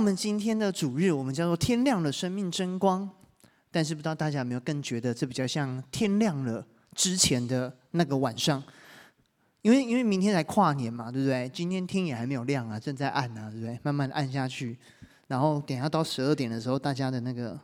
[0.00, 3.06] 我们今天的主日，我们叫做“天亮了，生命真光”。
[3.70, 8.62] 但是不知道大家有没有更觉得这比较像天亮了之前的那个晚上？
[9.60, 11.46] 因为因为明天才跨年嘛，对不对？
[11.50, 13.78] 今天天也还没有亮啊，正在暗啊，对不对？
[13.82, 14.78] 慢慢暗下去，
[15.26, 17.60] 然后等下到十二点的时候，大家的那个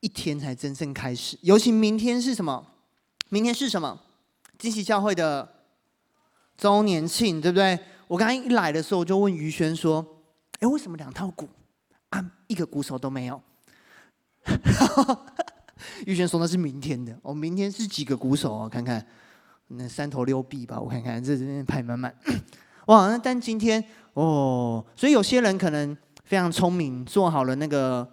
[0.00, 1.38] 一天才真正开始。
[1.42, 2.66] 尤其明天是什么？
[3.28, 4.00] 明天是什么？
[4.58, 5.48] 惊喜教会的
[6.56, 7.78] 周年庆，对不对？
[8.08, 10.04] 我刚刚一来的时候，我就问于轩说
[10.58, 11.48] ：“哎，为什么两套鼓？”
[12.10, 13.40] 啊，一个鼓手都没有。
[16.06, 18.68] 玉璇说那是明天的，哦、明天是几个鼓手啊？
[18.68, 19.04] 看看，
[19.68, 22.14] 那三头六臂吧，我看看，这这边排满满。
[22.86, 23.82] 哇，那但今天
[24.14, 28.10] 哦，所以有些人可能非常聪明，做好了那个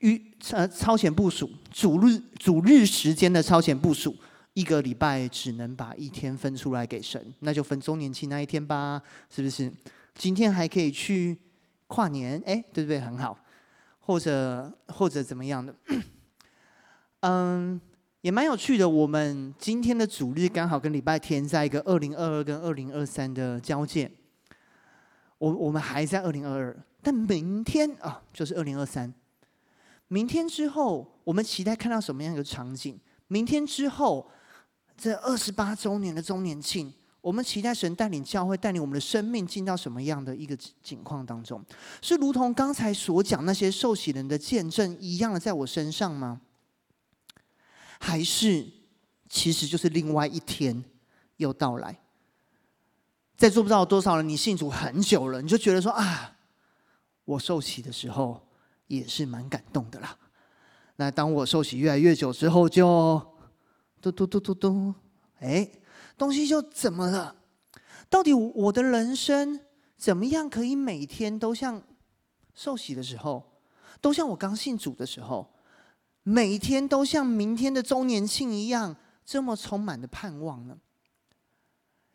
[0.00, 4.16] 预呃超前部署，主日主日时间的超前部署，
[4.54, 9.72] 一个礼拜只能把一天分出来给神，那就分周年庆那一天吧，是不是？
[10.14, 11.38] 今天还可以去。
[11.88, 13.00] 跨年，哎，对不对？
[13.00, 13.36] 很好，
[13.98, 15.74] 或者或者怎么样的？
[17.20, 17.80] 嗯，
[18.20, 18.88] 也蛮有趣的。
[18.88, 24.08] 我们今天的主日刚好跟礼拜天在一个二零二二跟二零二三的交界。
[25.38, 29.12] 我我们还在二零二二，但明天啊，就是二零二三。
[30.08, 32.98] 明天之后，我们期待看到什么样的场景？
[33.28, 34.30] 明天之后，
[34.96, 36.92] 这二十八周年的周年庆。
[37.20, 41.62] 我们期待神带领教会，带领我们的生命进到什么样的一个境况当中？
[42.00, 46.40] 是如同刚才所讲那些受洗人的见证一样的，在我身上吗？
[47.98, 48.64] 还是
[49.28, 50.84] 其实就是另外一天
[51.38, 52.00] 又到来？
[53.36, 56.36] 在座不知道有多少人，你信主很久了，你就觉得说啊，
[57.24, 58.48] 我受洗的时候
[58.86, 60.16] 也是蛮感动的啦。
[60.94, 63.20] 那当我受洗越来越久之后就，
[64.00, 64.94] 嘟嘟嘟嘟嘟，
[65.40, 65.68] 哎。
[66.18, 67.36] 东西就怎么了？
[68.10, 69.60] 到底我的人生
[69.96, 71.82] 怎么样可以每天都像
[72.54, 73.60] 受洗的时候，
[74.00, 75.54] 都像我刚信主的时候，
[76.24, 80.78] 每天都像明天的周年庆一样，这么充满的盼望呢？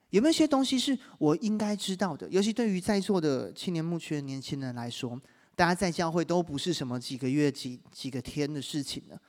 [0.09, 2.29] 有没有一些东西是我应该知道的？
[2.29, 5.19] 尤其对于在座的青年牧区的年轻人来说，
[5.55, 9.19] 大家在教会都不是什么几个月、几几个天的事情了。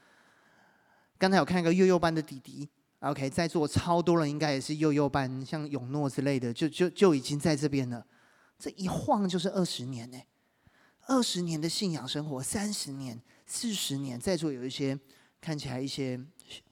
[1.19, 2.69] 刚才有看一个幼幼班的弟弟。
[3.05, 8.05] OK，在座超多人，应该也是幼幼班，像永诺之类的，就就就已经在这边了。
[8.59, 10.19] 这一晃就是二十年呢，
[11.07, 14.99] 二十年的信仰生活，三十年、四十年，在座有一些
[15.39, 16.19] 看起来一些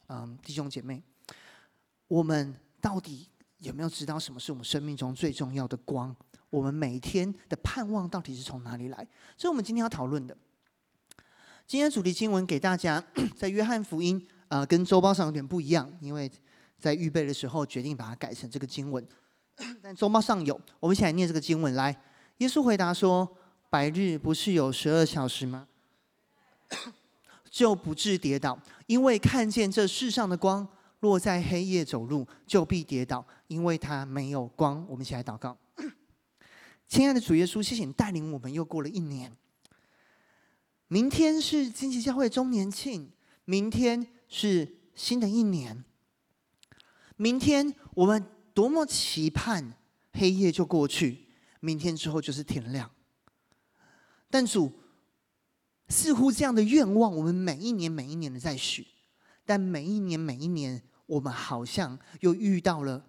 [0.08, 1.02] 嗯弟兄姐妹，
[2.08, 3.28] 我们到底
[3.58, 6.16] 有没有知道什么是我们生命中最重要的光？
[6.48, 9.06] 我们每天的盼望到底是从哪里来？
[9.36, 10.34] 这是我们今天要讨论的。
[11.66, 13.04] 今天主题经文给大家，
[13.36, 14.26] 在约翰福音。
[14.52, 16.30] 呃，跟周报上有点不一样，因为
[16.78, 19.02] 在预备的时候决定把它改成这个经文，
[19.80, 20.60] 但周报上有。
[20.78, 21.90] 我们一起来念这个经文来。
[22.36, 23.26] 耶稣回答说
[23.70, 25.66] ：“白日不是有十二小时吗？
[27.48, 30.66] 就不致跌倒，因为看见这世上的光；
[31.00, 35.56] 落在黑夜走路，就必跌倒，因为他没有光。”我们一起来祷告。
[36.86, 39.34] 亲爱的主耶稣，谢谢你带领我们又过了一年。
[40.88, 43.10] 明天是经济教会周年庆，
[43.46, 44.06] 明天。
[44.34, 45.84] 是新的一年，
[47.16, 49.74] 明天我们多么期盼
[50.14, 51.28] 黑夜就过去，
[51.60, 52.90] 明天之后就是天亮。
[54.30, 54.72] 但主
[55.90, 58.86] 似乎这样的愿望，我们每一年每一年的在许，
[59.44, 63.04] 但每一年每一年，我们好像又遇到了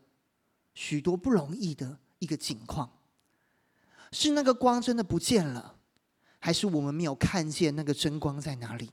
[0.73, 2.91] 许多不容易的一个境况。
[4.11, 5.77] 是那个光真的不见了，
[6.39, 8.91] 还是我们没有看见那个真光在哪里？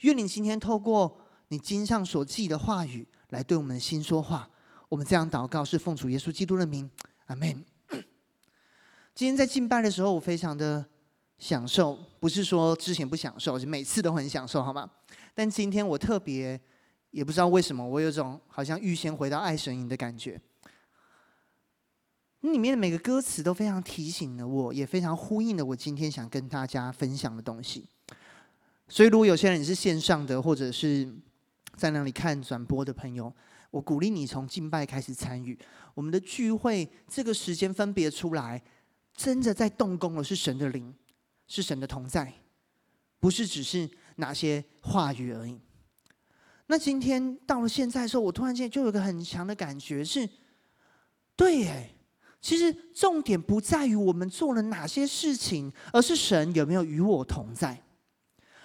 [0.00, 1.19] 愿你今天透过。
[1.50, 4.48] 你经上所记的话语，来对我们的心说话。
[4.88, 6.88] 我们这样祷告，是奉主耶稣基督的名，
[7.26, 7.64] 阿门。
[9.16, 10.84] 今天在敬拜的时候，我非常的
[11.38, 14.88] 享受，不是说之前不享受，是每次都很享受，好吗？
[15.34, 16.58] 但今天我特别，
[17.10, 20.40] 也不知道为什么，我有种好像预先回到爱神营的感觉。
[22.42, 27.88] 里面的每个歌词都非常提醒了我，也非常呼应了我今天想跟大家分享的东西。
[28.88, 31.12] 所以，如果有些人你是线上的，或者是
[31.76, 33.32] 在那里看转播的朋友，
[33.70, 35.58] 我鼓励你从敬拜开始参与
[35.94, 36.88] 我们的聚会。
[37.08, 38.62] 这个时间分别出来，
[39.14, 40.94] 真的在动工的是神的灵，
[41.46, 42.32] 是神的同在，
[43.18, 45.60] 不是只是哪些话语而已。
[46.66, 50.28] 那今天到了现在的时候，我突然间就有个很强的感觉是，
[51.34, 51.94] 对耶，
[52.40, 57.82] 其实重点不在于我们做了哪些事情，而是神有没有与我同在。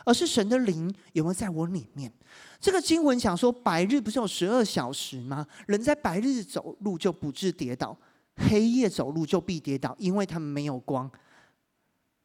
[0.08, 2.14] 而是神的灵有没有在我里面？
[2.60, 5.46] 这个经文讲说，白日不是有十二小时吗？
[5.68, 7.98] 人在白日走路就不致跌倒，
[8.36, 11.10] 黑夜走路就必跌倒，因为他们没有光。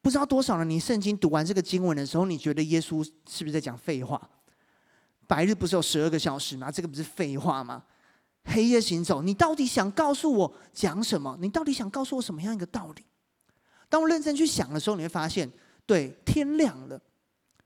[0.02, 4.20] 不知道多少人，你圣经读完这个经文的时候，你觉得耶稣是不是在讲废话？
[5.26, 6.70] 白日不是有十二个小时吗？
[6.70, 7.84] 这个不是废话吗？
[8.44, 11.36] 黑夜行走，你到底想告诉我讲什么？
[11.40, 13.04] 你到底想告诉我什么样一个道理？
[13.90, 15.50] 当我认真去想的时候，你会发现，
[15.84, 16.98] 对，天亮了。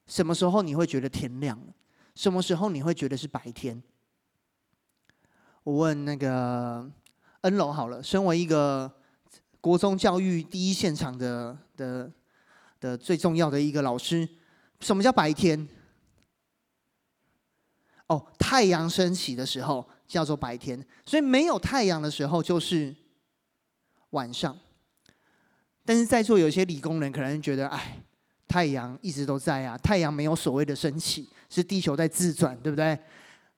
[0.07, 1.73] 什么时候你会觉得天亮了？
[2.15, 3.83] 什么时候你会觉得是白天？
[5.63, 6.91] 我问那个
[7.43, 8.93] 恩楼好了，身为一个
[9.61, 12.13] 国中教育第一现场的的
[12.81, 14.29] 的最重要的一个老师，
[14.81, 15.69] 什么叫白天？
[18.07, 19.89] 哦，太阳升起的时候。
[20.07, 22.95] 叫做白天，所以没有太阳的时候就是
[24.11, 24.57] 晚上。
[25.83, 28.04] 但是在座有些理工人可能觉得，哎，
[28.55, 32.97] 太阳一直都在啊，太阳没有所谓的升起，是地球在自转，对不对？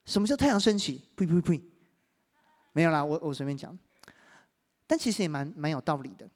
[0.06, 1.02] 什么叫太阳升起？
[1.14, 1.62] 呸呸呸，
[2.72, 3.78] 没有啦，我我随便讲。
[4.86, 6.26] 但其实也蛮蛮有道理的，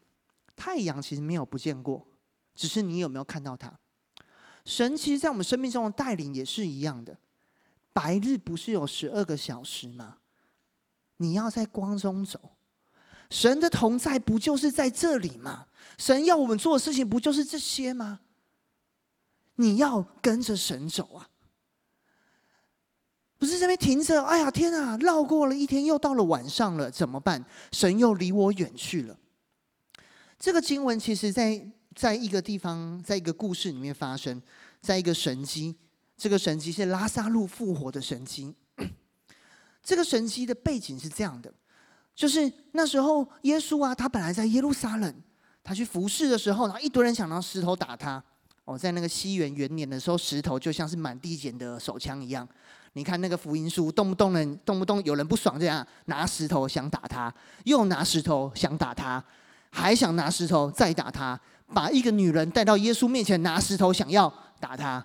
[0.54, 2.06] 太阳其实没有不见过，
[2.54, 3.72] 只是你有没有看到它。
[4.66, 7.16] 神其实，在我们生命中的带领也是一样的。
[7.94, 10.18] 白日不是有十二个小时吗？
[11.16, 12.38] 你要在光中走，
[13.30, 15.68] 神的同在不就是在这里吗？
[15.96, 18.20] 神要我们做的事情不就是这些吗？
[19.60, 21.28] 你要跟着神走啊！
[23.36, 27.44] 不是这边停着，哎呀天啊，绕过了一天，又到了晚上了，怎么办？
[27.72, 29.16] 神又离我远去了。
[30.38, 34.40] 这个经文其实在在一个地方，在一个故事里面发生，
[34.80, 35.76] 在一个神迹。
[36.16, 38.54] 这个神迹是拉撒路复活的神迹。
[39.82, 41.52] 这个神迹的背景是这样的，
[42.14, 45.14] 就是那时候耶稣啊，他本来在耶路撒冷，
[45.62, 48.22] 他去服侍的时候，然后一堆人想拿石头打他。
[48.64, 52.46] 哦，在那个西元元年的时候，石头就像是满地捡的手枪一样。
[52.94, 57.32] 你看那个福音书，动不动人，动不动有人不爽这样拿石头想打他，
[57.64, 59.22] 又拿石头想打他，
[59.70, 61.40] 还想拿石头再打他，
[61.72, 65.04] 把一个女人带到耶稣面前拿石头想要打他。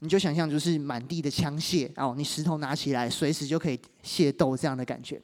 [0.00, 5.20] 你就想象就是满地的枪械哦，你石头拿起来，随时就可以械斗这样的感觉。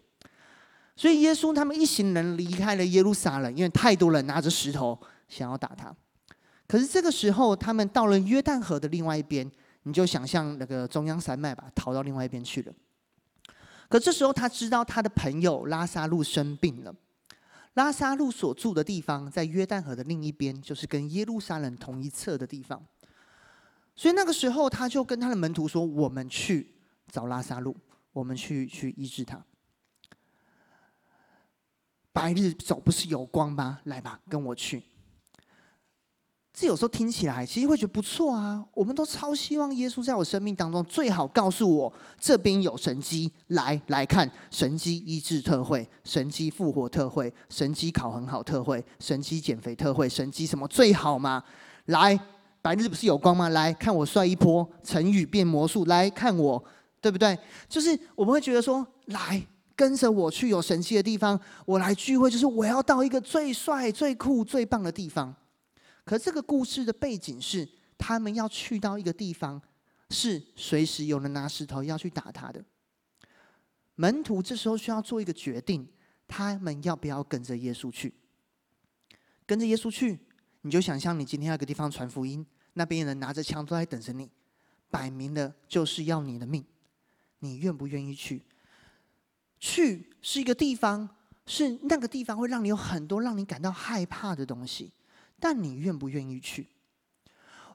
[0.97, 4.99] 所以耶稣他们一行人离开了耶路撒冷，因为太多人拿着石头
[5.29, 5.95] 想要打他。
[6.69, 9.51] 可是这个时候，他们到了约旦河的另外一边，
[9.85, 12.73] 你就想象那个中央山脉吧，逃到另外一边去了。
[13.89, 16.95] 可这时候他知道他的朋友拉撒路生病了，
[17.73, 22.85] 拉撒路所住的地方在约旦河的另一边，就是跟耶路撒冷同一侧的地方。
[23.97, 26.75] 所以那个时候，他就跟他的门徒说：“我们去
[27.11, 27.75] 找拉撒路，
[28.13, 29.43] 我们去去医治他。
[32.13, 33.81] 白日走不是有光吗？
[33.85, 34.83] 来吧，跟我去。”
[36.61, 38.65] 这有时候听起来其实会觉得不错啊。
[38.75, 51.45] 我们都超希望耶稣在我生命当中最好告诉我这边有神迹，来来看神迹医治特会、神迹复活特会、神迹考很好特会、神迹减肥特会、神迹什么最好吗？
[51.87, 52.19] 来。
[52.61, 53.49] 白日不是有光吗？
[53.51, 56.63] 来看我帅一波，成语变魔术，来看我，
[57.01, 57.39] 对不对？
[57.69, 59.41] 就是我们会觉得说，来
[59.77, 65.33] 跟着我去有神奇的地方，我来聚会，就是我要到一个最帅、最酷、最棒的地方。
[66.09, 67.69] 可这个故事的背景是，
[67.99, 69.61] 他们要去到一个地方，
[70.09, 72.65] 是随时有人拿石头要去打他的。
[73.95, 75.87] 门徒这时候需要做一个决定，
[76.27, 78.15] 他们要不要跟着耶稣去？
[79.45, 80.19] 跟着耶稣去，
[80.63, 82.47] 你就想象你今天要一个地方传福音。
[82.73, 84.31] 那边人拿着枪都在等着你，
[84.89, 86.65] 摆明了就是要你的命，
[87.41, 88.43] 你愿不愿意去？
[89.61, 91.07] 去是一个地方，
[91.45, 94.91] 是那个地方会让你有很多让你感到害怕的东西，
[95.41, 96.69] 但你愿不愿意去？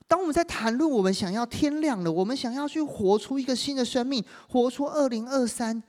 [0.08, 5.82] 当我们在谈论我们想要天亮了，我们想要去活出一个新的生命，活出二零二三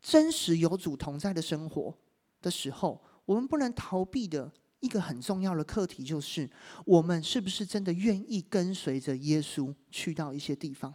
[0.00, 1.96] 真实有主同在的生活
[2.42, 4.52] 的时候，我们不能逃避的。
[4.80, 6.50] 一个很重要的课题就是，
[6.84, 10.92] 我们是不是真的愿意跟随着耶稣去到一些地方，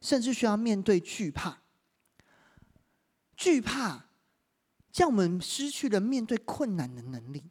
[0.00, 1.58] 甚至需要面对惧怕。
[3.36, 4.06] 惧怕
[4.92, 7.50] 叫我们失去了面对困难的能力，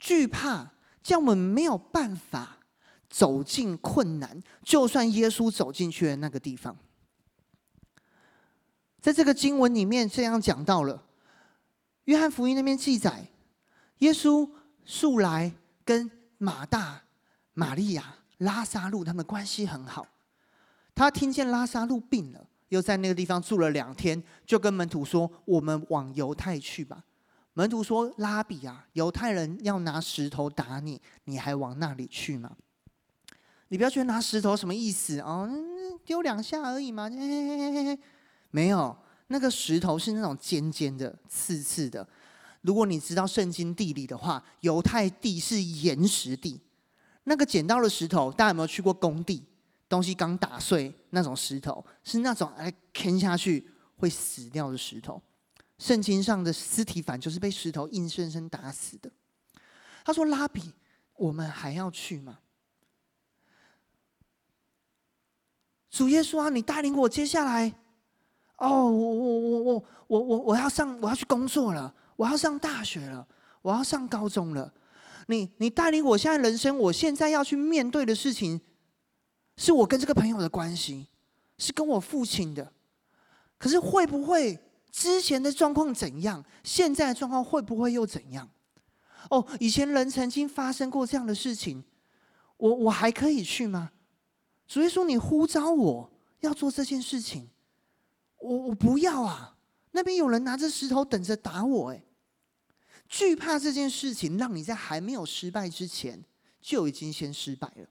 [0.00, 2.56] 惧怕叫我们没有办法
[3.08, 4.42] 走进困难。
[4.64, 6.76] 就算耶稣走进去了那个地方，
[9.00, 11.04] 在这个经文里面这样讲到了，
[12.06, 13.26] 约翰福音那边记载，
[13.98, 14.50] 耶稣。
[14.82, 15.52] 素来
[15.84, 17.00] 跟马大、
[17.52, 20.04] 玛利亚、拉撒路他们关系很好。
[20.96, 27.04] 他听见拉撒路病了，又在那个地方住了两天，就跟门徒说：“我们往犹太去吧。”
[27.54, 32.56] 门徒说：“拉比啊，犹太人要拿石头打你，你还往那里去吗？”
[33.68, 35.48] 你不要觉得拿石头什么意思哦，
[36.04, 37.08] 丢两下而已嘛。
[37.08, 37.98] 嘿嘿嘿嘿，
[38.50, 38.96] 没有，
[39.28, 42.06] 那个石头是那种尖尖的、刺刺的。
[42.62, 46.60] 如果你知道圣经地理的话，犹太地是岩石地，
[47.24, 49.44] 那个捡到的石头，大家有没有去过工地？
[49.88, 55.20] 东西刚打碎那种石头，是那种哎砍下去会死掉的石头。
[55.80, 59.10] 圣经上的司提反就是被石头硬生生打死的。
[60.04, 60.74] 他说：“拉比，
[61.14, 62.38] 我们还要去吗？”
[65.88, 67.74] 主耶稣啊，你带领我接下来，
[68.58, 73.26] 哦，我我我我我我我要上，我要去工作了，我要上大学了，
[73.62, 74.72] 我要上高中了。
[75.28, 78.60] 你你带领我现在人生，我现在要去面对的事情，
[79.56, 81.08] 是我跟这个朋友的关系，
[81.56, 82.70] 是跟我父亲的。
[83.58, 84.58] 可是会不会
[84.90, 88.48] 之前的状况怎样，现在的状况会不会又怎样？
[89.30, 91.84] 哦，以前人曾经发生过这样的事情，
[92.56, 93.92] 我我还可以去吗？
[94.66, 97.48] 所以说，你呼召我要做这件事情，
[98.38, 99.56] 我我不要啊！
[99.92, 102.02] 那边有人拿着石头等着打我，哎，
[103.08, 106.24] 惧怕这件事情，让你在还没有失败之前
[106.60, 107.88] 就已经先失败了。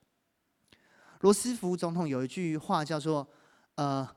[1.20, 3.28] 罗斯福总统有一句话叫做
[3.76, 4.10] ：“呃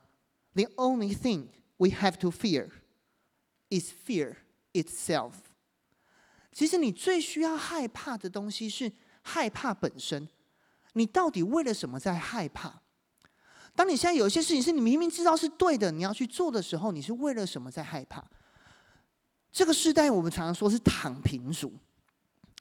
[0.55, 1.49] ，The only thing
[1.83, 2.69] we have to fear
[3.71, 4.37] is fear
[4.73, 5.33] itself。”
[6.53, 10.29] 其实，你最需要害怕的东西是害怕本身。
[10.93, 12.83] 你到底为了什么在害怕？
[13.75, 18.23] 当你现在有一些事情是你明明知道是对的，你要去做的时候，你是为了什么在害怕？
[19.51, 21.73] 这个时代我们常常说是躺平族，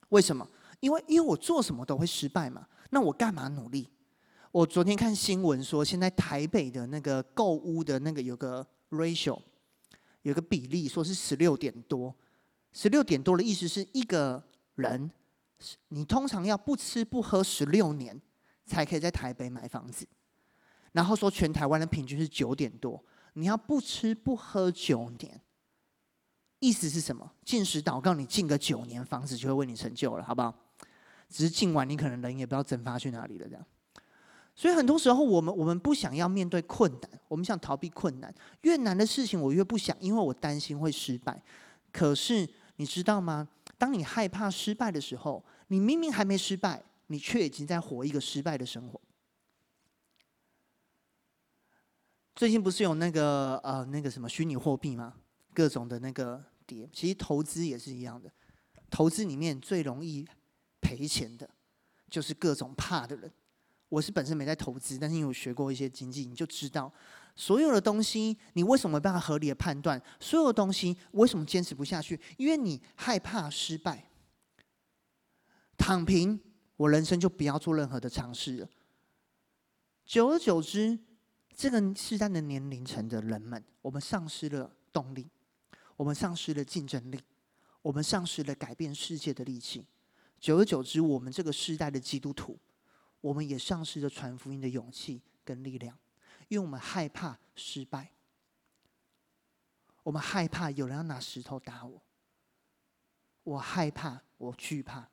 [0.09, 0.47] 为什么？
[0.79, 3.89] 因为因为我做什么都会失败嘛，那我干嘛努力？
[4.51, 9.41] 我昨天看新闻说，现在台北的那个购物的那个有个 ratio，
[10.21, 12.15] 有个比例，说是十六点多，
[12.71, 14.43] 十六点多的意思是一个
[14.75, 15.11] 人。
[15.89, 18.19] 你通常要不吃不喝十六年，
[18.65, 20.07] 才可以在台北买房子。
[20.91, 25.41] 然后说全台湾的平均是九点多，你要不吃不喝九年，
[26.59, 27.31] 意思是什么？
[27.45, 30.53] 进食祷告，你进个九年，房子就会为你成就了，好不好？
[31.29, 33.65] 只是进完，你可能人也不知道蒸发去哪里了，这样。
[34.53, 38.33] 所以很多时候，我们我们不想要面对困难，我们想逃避困难。
[38.61, 41.41] 越难的事情，我越不想，因为我担心会失败。
[41.91, 43.47] 可是你知道吗？
[43.77, 49.01] 当你害怕失败的时候，你明明还没失败，你却已经在活一个失败的生活。
[52.35, 55.13] 最近不是有那个呃那个什么虚拟货币吗？
[55.53, 58.31] 各种的那个跌，其实投资也是一样的。
[58.89, 60.27] 投资里面最容易
[60.81, 61.49] 赔钱的，
[62.09, 63.31] 就是各种怕的人。
[63.91, 66.89] 我是本身没在投资，但是因为我学过一些经济，你就知道。
[67.35, 70.01] 所有的东西，你为什么没办法合理的判断？
[70.17, 72.17] 所有的东西为什么坚持不下去？
[72.37, 74.09] 因为你害怕失败，
[75.77, 76.39] 躺平，
[76.77, 78.69] 我人生就不要做任何的尝试了。
[80.05, 80.97] 久而久之，
[81.53, 85.29] 这个时代的年龄层的人们，我们丧失了动力，
[85.97, 87.19] 我们丧失了竞争力，
[87.81, 89.85] 我们丧失了改变世界的力气。
[90.39, 92.57] 久而久之，我们这个时代的基督徒，
[93.21, 95.97] 我们也丧失了传福音的勇气跟力量。
[96.47, 98.11] 因为我们害怕失败，
[100.03, 102.01] 我们害怕有人要拿石头打我，
[103.43, 105.09] 我害怕，我惧怕，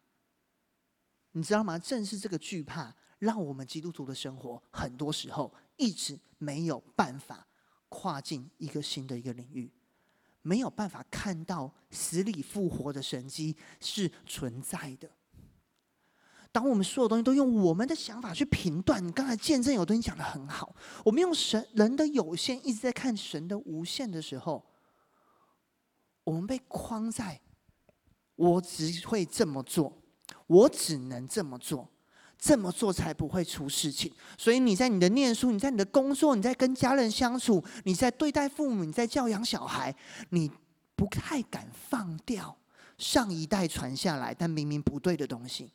[1.30, 1.78] 你知道吗？
[1.78, 7.46] 正是这个惧怕，让我们基督徒的生活很多时候一直没有办法
[7.88, 9.70] 跨进一个新的一个领域，
[10.42, 15.08] 没有办法看到死里复活的神迹是存在的。
[16.58, 20.74] 当我们所有东西都用我们的想法去评断，你刚才见证有东西讲得很好。
[21.04, 24.66] 我们用神人的有限一直在看神的无限的时候，
[26.24, 27.40] 我们被框在
[28.34, 30.02] “我只会这么做，
[30.48, 31.88] 我只能这么做，
[32.36, 34.12] 这么做才不会出事情”。
[34.36, 39.94] 所以你在你的念书，你在你的工作，你在跟家人相处，你在对待父母，你在教养小孩，
[40.30, 40.50] 你
[40.96, 42.58] 不太敢放掉
[42.96, 45.72] 上一代传下来但明明不对的东西。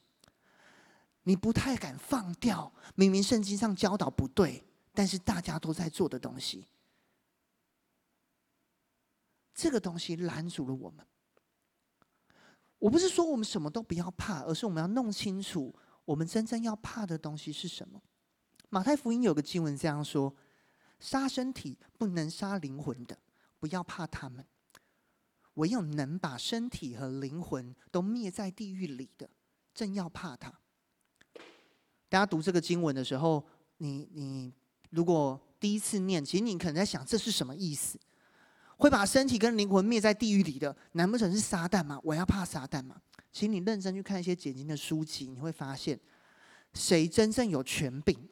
[1.24, 4.64] 你不太敢放掉，明明圣经上教导不对，
[4.94, 6.68] 但是大家都在做的东西，
[9.54, 11.06] 这个东西拦阻了我们。
[12.78, 18.02] 我不是说我们什么都不要怕，而是我们要弄清楚我们真正要怕的东西是什么。
[18.70, 20.36] 马太福音有个经文这样说：
[21.00, 23.18] 杀身体不能杀灵魂的，
[23.60, 24.44] 不要怕他们；
[25.54, 29.30] 唯有能把身体和灵魂都灭在地狱里的，
[29.74, 30.60] 正要怕他。
[32.14, 33.44] 大家读这个经文的时候，
[33.78, 34.54] 你你
[34.92, 38.00] 如果第一次念，其实你可能在想这是什么意思？
[38.78, 42.00] 会把身体跟灵魂灭在地狱里的，难不成是撒旦吗？
[42.04, 43.02] 我要怕撒旦吗？
[43.32, 46.00] 请你认真去看一些解经的书籍，你会发现，
[46.76, 48.30] 谁真正有权柄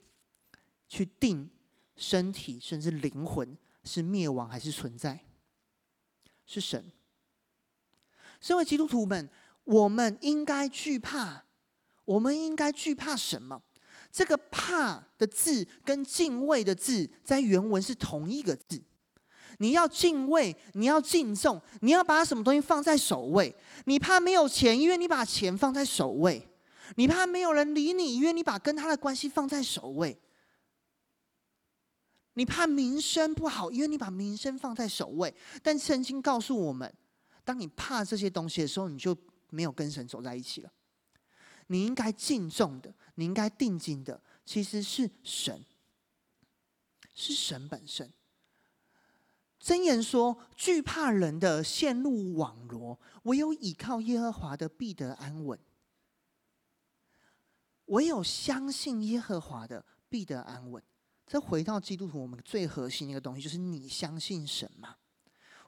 [0.88, 1.50] 去定
[1.96, 5.26] 身体甚至灵魂是灭亡还是存在？
[6.46, 6.92] 是神。
[8.40, 9.28] 身为基督徒们，
[9.64, 11.46] 我们应该惧怕。
[12.04, 13.64] 我们应该惧怕什么？
[14.12, 18.82] 这个“怕”的字跟“敬畏”的字在原文是同一个字。
[19.60, 23.56] 你要敬畏，你要敬重，你要把什么东西放在首位？
[23.86, 26.42] 你怕没有钱，因为你把钱放在首位；
[26.96, 30.18] 你怕没有人理你，因为你把跟他的关系放在首位；
[32.34, 35.32] 你怕名声不好，因为你把名声放在首位。
[35.62, 36.92] 但圣经告诉我们，
[37.44, 39.16] 当你怕这些东西的时候，你就
[39.52, 40.72] 没有跟神走在一起了。
[41.68, 45.64] 你应该敬重的，你应该定睛的，其实是神，
[47.14, 48.12] 是神本身。
[49.62, 55.60] 箴言说：“惧怕人的陷入网罗，唯有倚靠耶和华的必得安稳。
[57.86, 60.82] 唯有相信耶和华的必得安稳。”
[61.28, 64.96] 这回到基督徒，我们最核心的一个东西就是你相信神吗？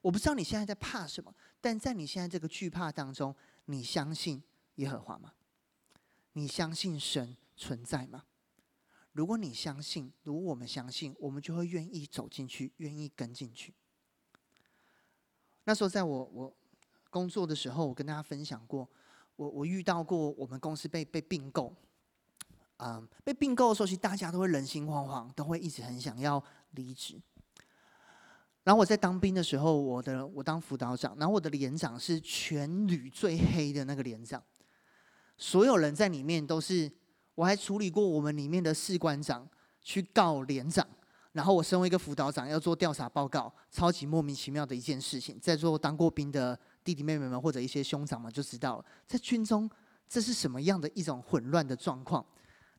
[0.01, 3.33] 我不知道你现在在怕什么，但在你现在这个惧怕当中，
[3.65, 4.43] 你相信
[4.75, 5.31] 耶和华吗？
[6.33, 8.23] 你相信神存在吗？
[9.11, 13.73] 如果你相信，如果我们相信，我们就会愿意走进去，愿意跟进去。
[15.65, 16.53] 那时候，在我我
[17.09, 18.89] 工作的时候，我跟大家分享过，
[19.35, 21.75] 我我遇到过我们公司被被并购，
[22.77, 27.21] 嗯，被并购的时候，其实大家都会人心惶惶，都会一直很想要离职。
[28.63, 34.43] 然后我在当兵的时候，我的我当辅导长，然后我的连长是全旅最黑的那个连长，
[35.37, 36.91] 所有人在里面都是，
[37.35, 39.47] 我还处理过我们里面的士官长
[39.81, 40.87] 去告连长。
[41.31, 45.39] 然后我身为一个辅导长，要做调查报告，超级莫名其妙的一件事情。
[45.41, 49.67] 在座当过兵的弟弟妹妹们或者一些兄长们就知道了，在军中
[50.07, 52.23] 这是什么样的一种混乱的状况。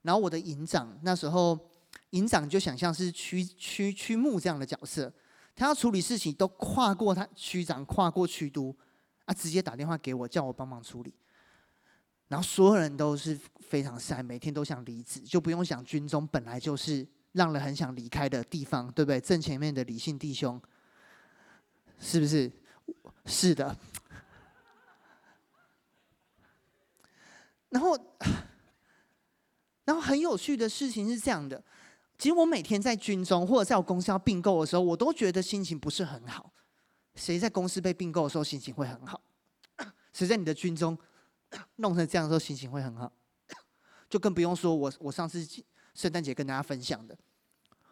[0.03, 1.59] 然后我的营长那时候，
[2.11, 5.13] 营长就想像是区区区牧这样的角色，
[5.57, 8.73] 他要处理事情都跨过他区长，跨过区督
[9.25, 11.13] 啊，直接打电话给我，叫我帮忙处理。
[12.29, 17.07] 然后所有人都是非常晒，每天都想离职，就不用想军中本来就是。
[17.35, 19.21] 让人很想离开的地方，对不对？
[19.21, 20.63] 正前面的理性弟兄，
[21.99, 22.49] 是不是？
[23.27, 23.77] 是的。
[27.71, 27.99] 然后，
[29.85, 31.61] 然后很有趣的事情是这样的：
[32.17, 36.53] 其实我每天在军中，或者在我公司要并购的时候，我都觉得心情不是很好。
[37.17, 39.21] 谁在公司被并购的时候心情会很好？
[40.15, 40.97] 谁在你的军中
[41.77, 43.13] 弄成这样的时候心情会很好？
[44.09, 45.47] 就更不用说我，我上次。
[45.95, 47.17] 圣诞节跟大家分享的，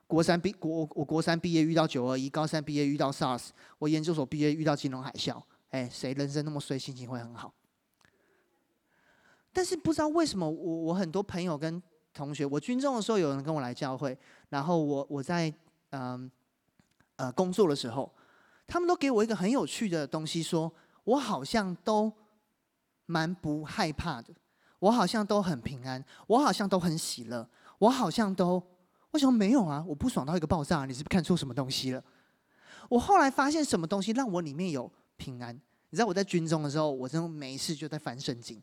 [0.09, 5.41] 国三毕国我国三毕业遇到九二一，高三毕业遇到 SARS，我研究所毕业遇到金融海啸。
[5.71, 7.55] 哎，谁人生那么衰，心情会很好？
[9.53, 11.81] 但是不知道为什么，我我很多朋友跟
[12.13, 15.55] 同学，我军中的时候有人跟我来教会，然后我我在
[15.91, 16.29] 嗯
[17.15, 18.13] 呃工作的时候，
[18.67, 20.73] 他们都给我一个很有趣的东西，说
[21.05, 22.13] 我好像都
[23.13, 24.33] 蛮不害怕的，
[24.79, 27.47] 我好像都很平安，我好像都很喜乐。
[27.79, 28.63] 我好像都，
[29.11, 29.85] 为什么没有啊？
[29.87, 32.03] 我不爽到一个爆炸，你是不是看错什么东西了？
[32.89, 35.55] 我后来发现什么东西让我里面有平安？
[35.91, 38.63] 你知道我在军中的时候，我真的每一次就在翻圣经。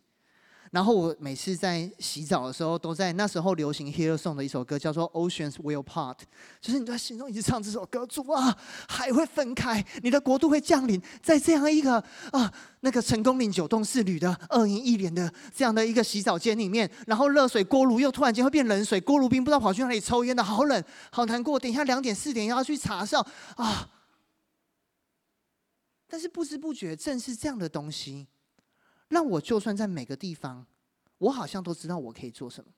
[0.71, 6.15] 然后我每次在洗澡的时候，都在那时候流行 Hillsong 的一首歌，叫做《Oceans Will Part》，
[6.61, 8.55] 就是你在心中一直唱这首歌，主啊，
[8.87, 11.95] 海会分开，你的国度会降临在这样一个
[12.31, 21.59] 啊，那个成功岭九栋四旅的二营一连的这样的一个洗澡间里面，然后热水锅炉又突然间会变冷水，锅炉兵不知道跑去哪里抽烟的，好冷，好难过。
[21.59, 23.89] 等一下两点四点要去查哨啊，
[26.07, 28.27] 但是不知不觉，正是这样的东西。
[29.09, 30.65] 让我就算在每个地方，
[31.17, 32.71] 我好像都知道我可以做什么。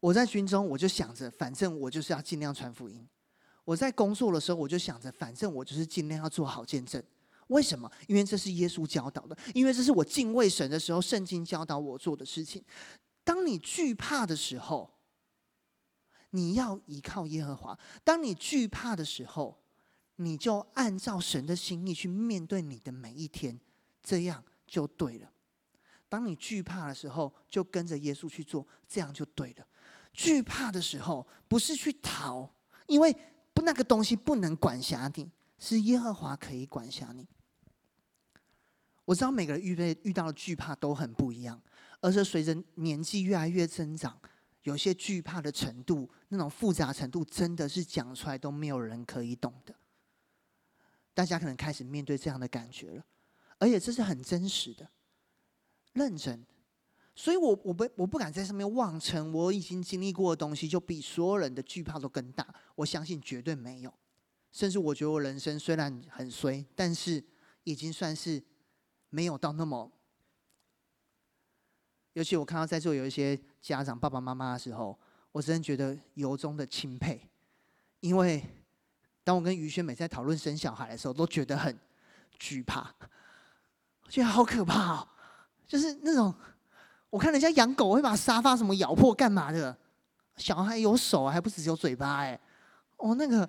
[0.00, 3.06] 我在军中，我就想着，反正我就是要尽量传福音；
[3.64, 7.00] 我在工作的时候，我就想着，反正我就是尽量要做好见证。
[7.48, 7.90] 为什么？
[8.08, 12.64] 因为这是耶稣教导的，因为这是我敬畏神的时候，圣经教导我做的事情。
[13.22, 14.90] 当你惧怕的时候，
[16.30, 19.62] 你要依靠耶和华；当你惧怕的时候，
[20.16, 23.60] 你就按照神的心意去面对你的每一天。
[24.02, 25.30] 这样就对了。
[26.08, 29.66] 当你惧怕的时候，就跟着耶稣去做，这样就对了。
[30.12, 32.50] 惧怕的时候，不是去逃，
[32.86, 33.16] 因为
[33.54, 37.26] 不那个东西不能管辖你，是耶和华可以管辖你。
[39.04, 41.60] 我知道每个人遇被遇到的惧怕都很不一样，
[42.00, 44.20] 而是随着年纪越来越增长，
[44.62, 49.74] 有些惧怕的程度，那种复杂程度，真的是讲出来都没有人可以懂的。
[51.14, 53.04] 大家可能开始面对这样的感觉了。
[53.62, 54.90] 而且这是很真实的，
[55.92, 56.44] 认真，
[57.14, 62.44] 所以我我不我不敢在上面妄称我已经经历过的东西就比所有人的惧怕都更大。
[62.74, 63.94] 我相信绝对没有，
[64.50, 67.22] 甚至我觉得我人生虽然很衰，但是
[67.62, 68.42] 已经算是
[69.10, 69.92] 没有到那么。
[72.14, 74.98] 尤其我看到在座有一些家长爸爸妈妈的时候，
[75.30, 77.30] 我真的觉得由衷的钦佩，
[78.00, 78.42] 因为
[79.22, 81.78] 当我跟于轩美在讨论生小孩的时候，都觉得很
[82.40, 82.92] 惧怕，
[84.12, 85.08] 觉得好可怕哦，
[85.66, 86.34] 就是那种
[87.08, 89.74] 我看人家养狗会把沙发什么咬破干嘛的，
[90.36, 92.38] 小孩有手还不只有嘴巴哎，
[92.98, 93.48] 哦那个，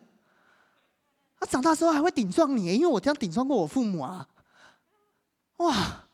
[1.38, 4.30] 他长大之后还会顶撞你，因为我这样顶撞过我父母啊，
[5.58, 6.08] 哇！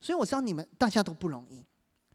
[0.00, 1.66] 所以我知道你们大家都不容易，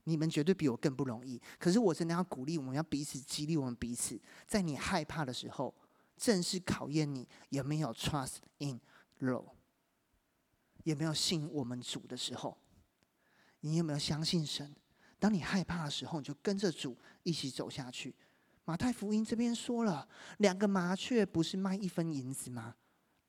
[0.05, 1.37] 你们绝对比我更不容易。
[1.59, 4.17] 可是我真的要鼓励我们，要彼此激励我们彼此。
[4.47, 5.75] 在你害怕的时候，
[6.15, 8.79] 正是考验你有没有 trust in
[9.19, 9.47] Lord，
[10.83, 12.57] 有没有信我们主的时候。
[13.61, 14.75] 你有没有相信神？
[15.19, 18.13] 当你害怕的时候，你就跟着主一起走下去。
[18.65, 20.07] 马太福音这边说了，
[20.39, 22.75] 两个麻雀不是卖一分银子吗？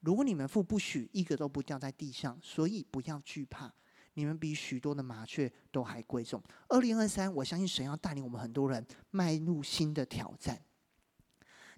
[0.00, 3.72] 如果你们父不许一个都不掉在地上，所以不要惧怕。
[4.16, 6.40] 你们比许多的麻雀都还贵重。
[6.68, 10.62] 二零二三，我相信神要带领我们很多人迈入新的挑战。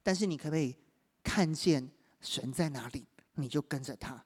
[0.02, 0.76] 但是你可不可以
[1.22, 4.25] 看见神在哪里，你就跟着他。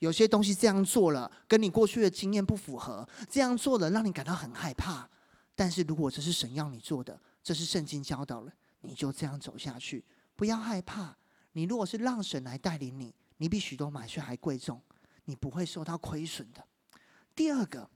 [0.00, 5.08] 有些东西这样做了，跟你过去的经验不符合，这样做了让你感到很害怕。
[5.54, 11.16] 但是如果这是神要你做的，这是圣经教导了，你就这样走下去，不要害怕。
[11.52, 14.80] 你如果是让神来带领你，你比许多麻雀还贵重，
[15.26, 16.64] 你不会受到亏损的。
[17.34, 17.90] 第二个，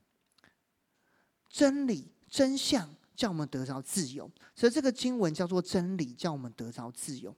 [1.48, 7.34] 真理真相叫我们得着自由，所以这个经文叫做真理，叫我们得着自由。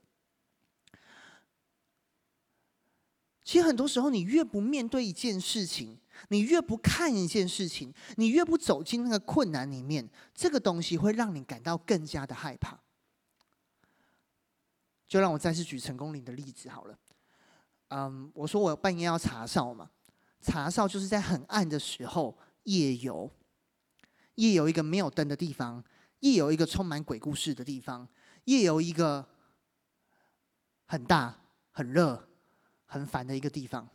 [3.47, 5.97] 其实很多时候，你越不面对一件事情，
[6.31, 12.77] 你越不看一件事情，你越不走进那个困难里面，这个东西会让你感到更加的害怕。
[15.07, 16.99] 就让我再次举成功岭的例子好了。
[17.91, 19.89] 嗯，我说我半夜要查哨嘛。
[20.41, 23.31] 查哨就是在很暗的时候夜游，
[24.35, 25.85] 夜游一个没有灯的地方，
[26.19, 28.09] 夜游一个充满鬼故事的地方，
[28.47, 29.25] 夜游一个
[30.87, 32.29] 很大、很热、
[32.87, 33.87] 很烦的一个地方。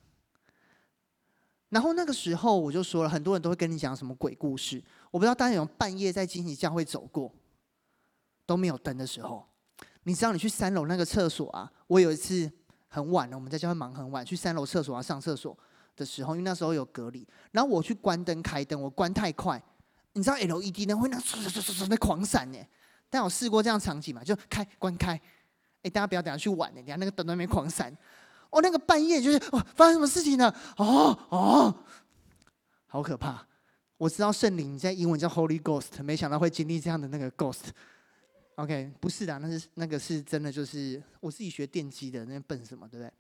[1.70, 4.84] 然后那个时候我就说了，很多人都会跟你讲什么鬼故事。
[5.10, 7.34] 我不知道大家有没有半夜在惊喜教会走过，
[8.46, 9.48] 都没有灯的时候。
[10.04, 11.72] 你知道你去三楼那个厕所啊？
[11.88, 12.52] 我有一次
[12.88, 15.58] 很晚了，我们在教会忙很晚，去三楼厕所啊上厕所。
[15.94, 19.62] 的时候，因为那时候有隔离，然后我去关灯开灯，我关太快，
[20.14, 22.58] 你知道 LED 灯会那唰唰唰唰在狂闪呢。
[23.10, 25.20] 但我试过这样场景嘛，就开关开，
[25.84, 27.96] 哎，大家不要等下去玩呢，等下那个灯都没狂闪。
[28.52, 30.54] 哦，那个半夜就是哦，发生什么事情呢？
[30.78, 31.76] 哦哦，
[32.86, 33.48] 好可怕！
[33.98, 37.70] 我知道圣灵在英文叫 Holy Ghost，没想到会经历这样的那个 Ghost。
[38.56, 43.14] OK，不是的，那是那个是真的，就是我自己学电机的，那笨什么，对不对？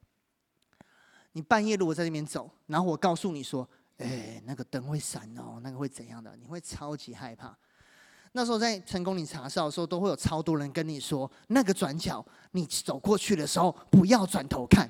[1.31, 3.67] 你半夜如果在那边走，然后我告诉你说
[3.99, 7.57] ：“哎，那个灯会闪哦，那个会怎样的？”你会超级害怕。
[8.33, 14.89] 那时候在成功岭查哨的时候，都会有超多人跟你说：“那个转角，你走过去的时候不要转头看。”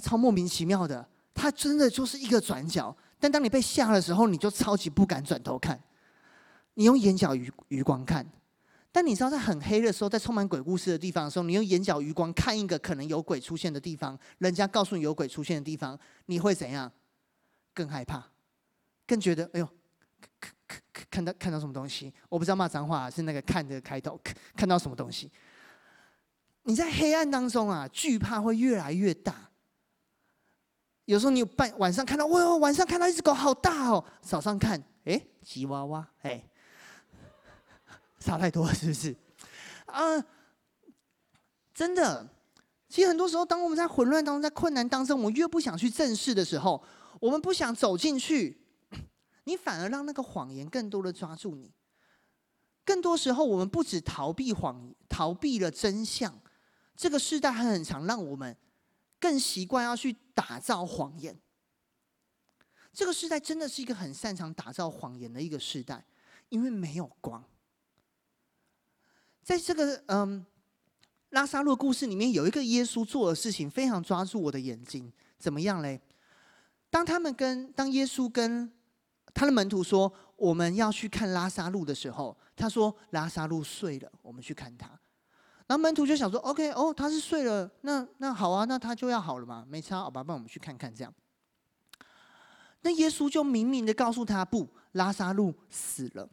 [0.00, 2.96] 超莫名其妙的，它真的就是一个转角。
[3.18, 5.78] 但当你被吓的时候，你就超级不敢转头看，
[6.74, 8.26] 你用眼角余余光看。
[8.92, 16.90] 但你知道，在很黑的时候，在充满鬼故事的地方的时候，你用眼角余光看一个可能有鬼出现的地方，人家告诉你有鬼出现的地方，你会怎样？
[17.72, 18.26] 更害怕，
[19.06, 19.68] 更觉得哎呦，
[20.40, 22.12] 看看看到看到什么东西？
[22.28, 24.20] 我不知道骂脏话是那个看的开头，
[24.56, 25.30] 看到什么东西？
[26.64, 29.49] 你在黑暗当中啊，惧怕会越来越大。
[31.10, 36.40] 有时候你有半晚上看到，哇，晚上看到一只狗好大哦，早上看，哎，吉娃娃，哎。
[38.20, 39.16] 差太多了，是不是？
[39.86, 40.24] 啊、
[41.74, 42.28] 真的，
[42.88, 46.80] 其实很多时候，当我们在混乱当中，在困难当中，我们越不想去正视的时候，
[47.18, 48.64] 我们不想走进去，
[49.44, 51.72] 你反而让那个谎言更多的抓住你。
[52.84, 56.38] 更多时候，我们不止逃避谎，逃避了真相。
[56.94, 58.56] 这个时代还很常让我们
[59.20, 61.38] 更习惯要去打造谎言。
[62.92, 66.04] 这个时代真的是一个很擅长打造谎言的一个时代，
[66.48, 67.44] 因为没有光。
[69.42, 70.44] 在这个嗯，
[71.30, 75.12] 拉撒路故事里面，有一个耶稣做的事情非常抓住我的眼睛。
[75.38, 76.00] 怎么样嘞？
[76.90, 78.70] 当他们跟当耶稣跟
[79.32, 84.99] 他的门徒说我们要去看拉撒路的时候，他说拉撒路睡了，我们去看他。
[85.70, 91.14] 然后门徒就想说：“OK，哦，他是睡了，那那好啊，那他就要好了嘛，没差，好吧，帮我们去看看这样。”
[92.82, 96.28] 那耶稣就明明的告诉他：“不，拉撒路死了。”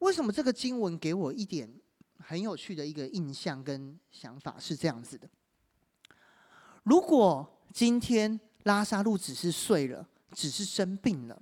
[0.00, 1.72] 为什么这个经文给我一点
[2.18, 5.28] 很有趣的一个印象跟想法是这样子的？
[6.82, 11.40] 如果今天拉撒路只是睡了，只是生病了，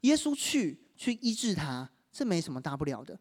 [0.00, 3.16] 耶稣去去医治他，这没什么大不了的。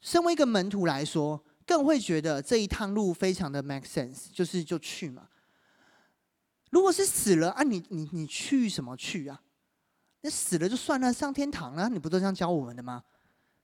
[0.00, 5.28] 身为一个门徒来说，更会觉得这一趟路非常的 make sense，就是就去嘛。
[6.70, 9.40] 如果是死了啊，你你你去什么去啊？
[10.22, 13.04] 那死了就算了，上天堂了，你不都这样教我们的吗？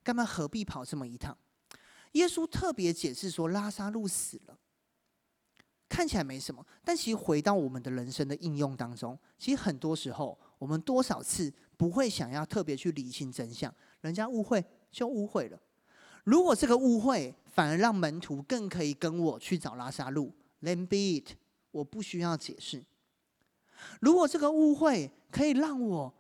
[0.05, 1.37] 干嘛何必跑这么一趟？
[2.13, 4.57] 耶稣特别解释说，拉撒路死了，
[5.89, 15.61] 看起来没什么，但其实回到我们的人生的应用当中，其实很多时候我们多少次不会想要特别去理清真相，人家误会就误会了。
[16.27, 21.37] 如果这个误会反而让门徒更可以跟我去找拉撒路，then be it，
[21.71, 22.85] 我不需要解释。
[24.01, 26.13] 如果这个误会可以让我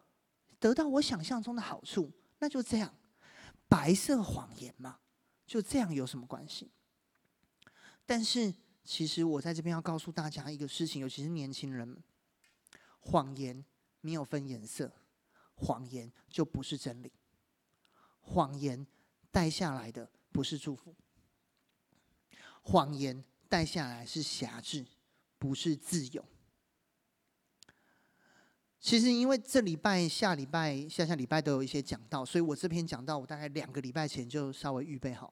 [0.60, 2.94] 得到我想象中的好处，那就这样，
[3.68, 5.00] 白色谎言嘛。
[5.44, 6.70] 就这样有什么关系？
[8.04, 12.00] 但是，其实我在这边要告诉大家一个事情，尤其是年轻人，
[13.00, 13.64] 谎言
[14.00, 14.92] 没有分颜色，
[15.54, 17.12] 谎言就不是真理，
[18.20, 18.86] 谎言
[19.36, 20.94] 带下来的不是祝福，
[22.62, 24.86] 谎言带下来是辖制，
[25.38, 26.24] 不是自由。
[28.80, 35.30] 其实，因为这礼拜、下礼拜、下下礼拜都有一些讲道，所以我这篇讲道我大概两个礼拜前就稍微预备好。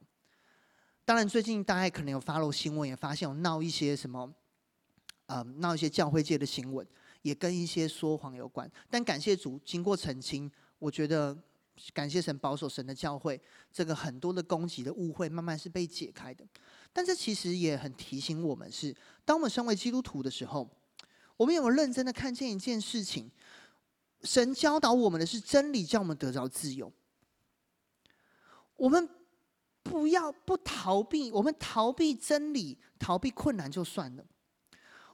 [1.06, 4.30] 当然，最近大家可能有 follow 新闻，也发现有闹一些什么，
[5.24, 6.86] 呃，闹一些教会界的新闻，
[7.22, 8.70] 也跟一些说谎有关。
[8.90, 11.34] 但感谢主，经过澄清，我觉得
[11.92, 13.40] 感谢神保守神的教会，
[13.72, 16.46] 这个很多的攻击的误会慢慢是被解开的。
[16.92, 20.68] 但这其实也很提醒我们是，当我们身为基督徒的时候，
[21.37, 23.30] 我们有没有认真的看见一件事情？
[24.22, 26.92] 神教导我们的是真理，叫我们得着自由。
[28.76, 29.08] 我们
[29.82, 34.24] 不要不逃避，我们逃避真理、逃避困难就算了。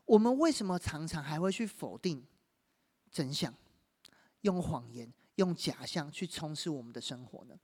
[0.04, 2.24] 我们为什么常常还会去否定
[3.10, 3.52] 真相，
[4.42, 7.54] 用谎言、用假象去充斥我们的生活呢？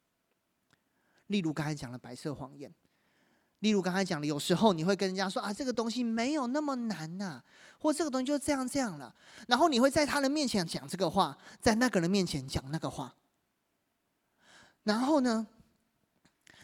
[1.27, 2.73] 例如刚才讲的白色谎言。
[3.61, 7.43] 例如刚才讲的，有时候你会跟人家说啊，这个东西没有那么难呐、
[7.79, 9.13] 或这个东西就这样这样了。
[9.49, 13.17] 然后你会在他的面前讲这个话，在那个人面前讲那个话。
[14.85, 15.47] 然后呢，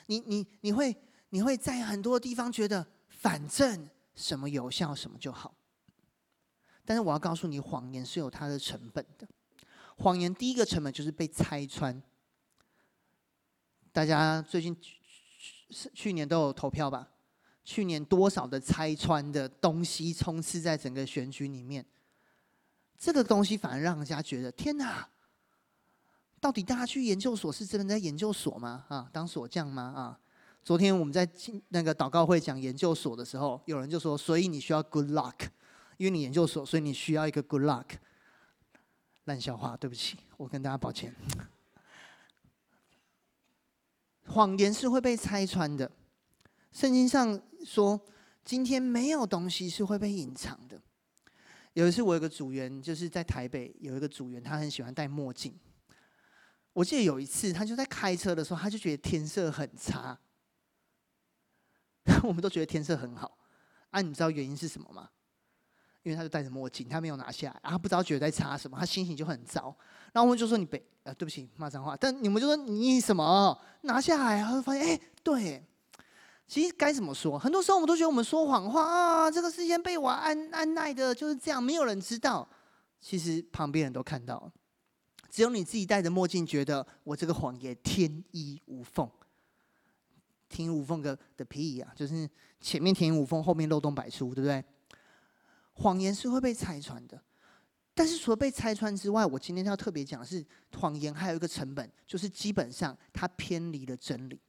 [0.07, 0.95] 你你你会
[1.31, 5.55] 你会在很多地方觉得，反正什么有效什么就好。
[6.85, 9.27] 但是我要告诉你，谎言是有它的成本的。
[9.99, 12.03] 谎言第一个成本就是被拆穿。
[13.93, 14.77] 大家最近。
[15.75, 17.09] 是去年都有投票吧？
[17.65, 21.83] 去年多少的拆穿的东西充斥在整个选举里面，
[22.99, 25.09] 这个东西反而让人家觉得天哪！
[26.39, 28.85] 到底大家去研究所是真的在研究所吗？
[28.89, 29.83] 啊，当锁匠吗？
[29.83, 30.21] 啊，
[30.63, 35.49] 昨天我们在进那个祷告会讲研究所的时候，有人就说：所以你需要 good luck，
[35.97, 37.87] 因为你研究所，所以你需要一个 good luck。
[39.25, 41.15] 烂笑话，对不起，我跟大家抱歉。
[44.27, 45.91] 谎言是会被拆穿的。
[46.71, 48.01] 圣经上说，
[48.45, 50.81] 今天没有东西是会被隐藏的。
[51.75, 55.59] 有一次，我有个组员，就是在台北有一个组员，他很喜欢戴墨镜。
[56.73, 60.19] 我记得有一次，他就在开车的时候，他就觉得天色很差。
[62.25, 63.39] 我们都觉得天色很好。
[63.91, 65.11] 啊，你知道原因是什么吗？
[66.03, 69.75] 因为他就戴着墨镜，他没有拿下来，啊，不知道觉得在擦什么，他心情就很糟。
[70.13, 71.97] 然后我们就说你别，呃，对不起，骂脏话。
[71.97, 75.65] 但你们就说你什么拿下来，然后发现，哎，对，
[76.47, 77.39] 其实该怎么说？
[77.39, 82.47] 很多时候我们都觉得我们说谎话啊，这个世间被我安安奈的就是这样，没有人知道。
[83.01, 84.51] 其实旁边人都看到，
[85.31, 89.09] 只有你自己戴着墨镜，觉得我这个谎言天衣无缝。
[90.49, 92.29] 天衣无缝个的屁呀，就是
[92.61, 94.63] 前面天衣无缝，后面漏洞百出，对不对？
[95.75, 97.21] 谎言是会被拆穿的，
[97.95, 100.45] 但是除了被拆穿之外，我今天要特别讲的是，
[100.77, 104.41] 谎言还有一个成本，就是基本上它偏离了真理。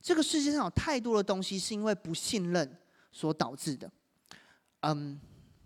[0.00, 2.78] 这个世界上有太多的东西是因为不信任
[3.12, 3.90] 所导致的。
[4.80, 5.20] 嗯，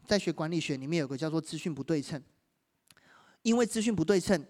[0.05, 2.21] 在学管理学里面有个叫做资讯不对称，
[3.43, 4.45] 因为资讯不对称，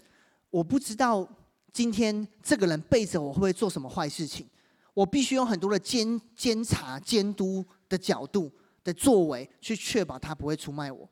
[0.49, 1.29] 我不知道
[1.73, 4.49] 今天这个人背着我会不会做什么坏事情，
[4.95, 8.51] 我必须用很多的监监察监督的角度。
[8.85, 11.09] 的作为去确保他不会出卖我，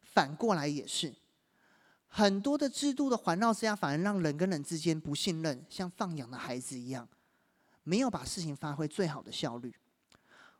[0.00, 1.12] 反过来也是，
[2.06, 7.08] 很多的制度的环绕之下，反而让人跟人之间不信任，像放养的孩子一样，
[7.82, 9.74] 没有把事情发挥最好的效率。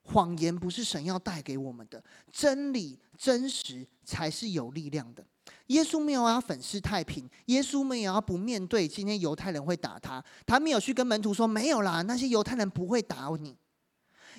[0.02, 5.24] 谎言不是神要带给我们的，真理真实才是有力量的。
[5.66, 13.56] 耶稣没有要粉饰太平，耶稣没有要不面对今天犹太人会打他，他没有去跟门徒说没有啦，那些犹太人不会打你。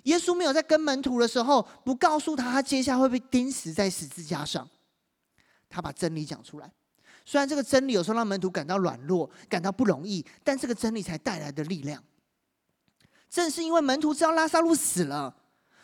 [0.03, 4.67] 耶稣没有在跟门徒的时候，不告诉他他接下来会被钉死在十字架上。
[5.69, 6.69] 他把真理讲出来，
[7.25, 12.03] 虽然这个真理有时候让门徒感到软弱，感到不容易，但这个真理才带来的力量。
[13.29, 15.33] 正是因为门徒知道拉撒路死了，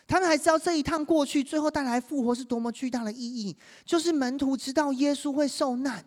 [0.06, 3.56] 他们还知道这一趟过去最后带来复活是多么巨大的意义。
[3.86, 6.04] 就是门徒知道耶稣会受难，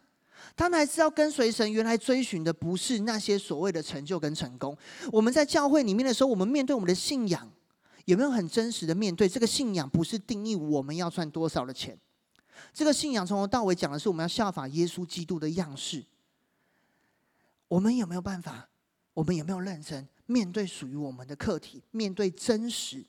[0.55, 4.77] 他们还知道跟随神原来追寻的不是那些所谓的成就跟成功。
[5.11, 7.51] 我们在教会里面的时候，我们面对我们的信仰，
[8.11, 9.27] 有没有很真实的面对？
[9.27, 11.97] 这个信仰不是定义我们要赚多少的钱，
[12.73, 16.05] 这个信仰从头到尾讲的是我们要效法耶稣基督的样式。
[17.69, 18.67] 我们有没有办法？
[19.13, 20.05] 我们有没有认真？
[20.25, 23.05] 面对属于我们的课题，面对真实，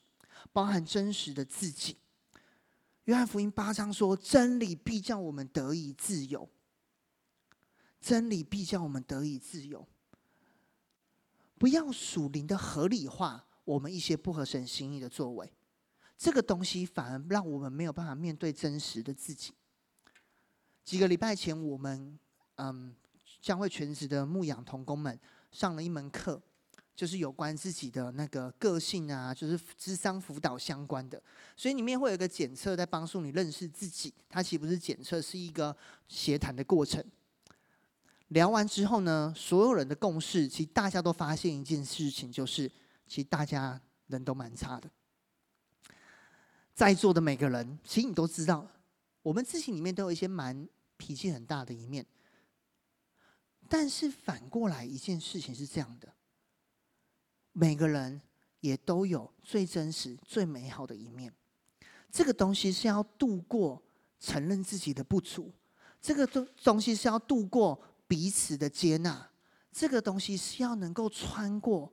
[0.52, 1.96] 包含真实的自己。
[3.04, 6.48] 约翰福音八章说：“真理必叫我们得以自由。”
[8.00, 9.84] 真理必叫我们得以自由。
[11.58, 15.52] 不要属灵的合理化我们一些不合神心意的作为，
[16.16, 19.52] 这个东西反而让我们没有办法面对真实的自己。
[20.84, 22.18] 几个礼拜前，我们
[22.56, 22.94] 嗯，
[23.40, 25.18] 教会全职的牧养同工们
[25.50, 26.40] 上了一门课。
[26.94, 31.20] 就是有关自己的那个个性啊，就是智商辅导相关的，
[31.56, 34.12] 所以里面会有一个检测在帮助你认识自己。
[34.28, 35.74] 它其实不是检测，是一个
[36.06, 37.02] 协谈的过程。
[38.28, 42.70] 聊完之后呢，所有人的共识，其实大家都发现一件事情，就是
[43.12, 44.90] 其实大家人都蛮差的。
[46.72, 48.66] 在座的每个人，其实你都知道，
[49.20, 52.06] 我们自己里面都有一些蛮脾气很大的一面。
[53.68, 56.10] 但是反过来一件事情是这样的。
[57.52, 58.18] 每个人
[58.60, 61.30] 也都有最真实、最美好的一面。
[62.10, 63.82] 这个东西是要度过
[64.18, 65.52] 承认自己的不足，
[66.00, 69.30] 这个东东西是要度过彼此的接纳，
[69.70, 71.92] 这个东西是要能够穿过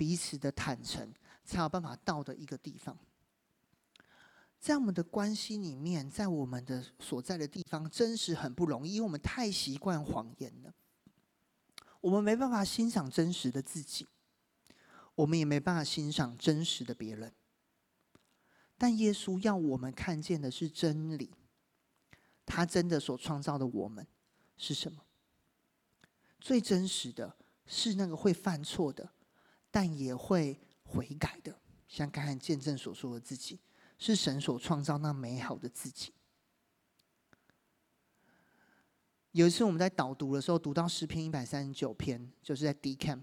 [0.00, 1.12] 彼此的坦诚，
[1.44, 2.98] 才有办法到的一个地方。
[4.58, 10.72] 在我们的关系里面，在我们的所在的地方，真实很不容易，因为我们太习惯谎言了，
[12.00, 14.06] 我们没办法欣赏真实的自己。
[15.16, 17.34] 我们也没办法欣赏真实的别人，
[18.78, 21.30] 但耶稣要我们看见的是真理。
[22.46, 24.06] 他真的所创造的我们
[24.56, 25.04] 是什么？
[26.40, 27.36] 最真实的
[27.66, 29.12] 是那个会犯错的，
[29.70, 33.60] 但也会悔改的，像刚才见证所说的自己，
[33.98, 36.12] 是神所创造那美好的自己。
[39.32, 43.22] 有一次我们在导读的时候，读到诗篇一百三十九篇，就是在 D Camp。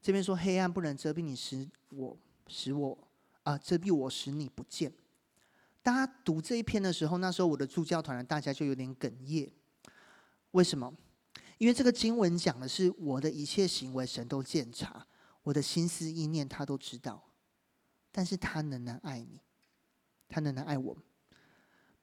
[0.00, 2.96] 这边说黑暗不能遮蔽你，使我使我
[3.42, 4.92] 啊遮蔽我，使你不见。
[5.82, 9.52] 大家读这一篇的时候，那时候我的助教团大家就有点哽咽。
[10.52, 10.94] 为什么？
[11.58, 15.04] 因为这个经文讲的是我的一切行为，神都鉴察，
[15.42, 17.22] 我的心思意念他都知道。
[18.10, 19.40] 但是他仍然爱你，
[20.28, 20.96] 他仍然爱我。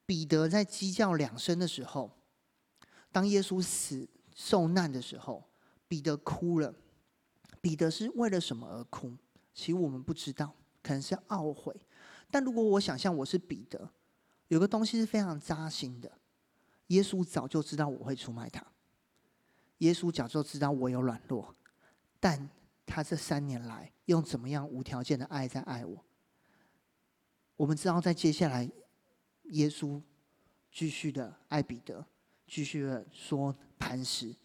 [0.06, 2.12] 彼得在鸡叫两声的时候，
[3.12, 5.48] 当耶稣死受难的时候，
[5.88, 6.74] 彼得哭了。
[7.62, 9.16] 彼得是为了什么而哭？
[9.54, 11.76] 其实我们不知道，可能是懊悔。
[12.32, 13.92] 但如果我想象我是彼得，
[14.48, 16.12] 有个东西是非常扎心的：
[16.88, 18.66] 耶稣早就知道我会出卖他，
[19.80, 21.54] 耶稣早就知道我有软弱，
[22.20, 22.50] 但
[22.90, 26.04] 他这三年来用怎么样无条件的爱在爱我。
[27.56, 28.70] 我们知道，在接下来，
[29.52, 30.02] 耶稣
[30.72, 32.06] 继续的爱彼得，
[32.48, 34.36] 继续的说磐石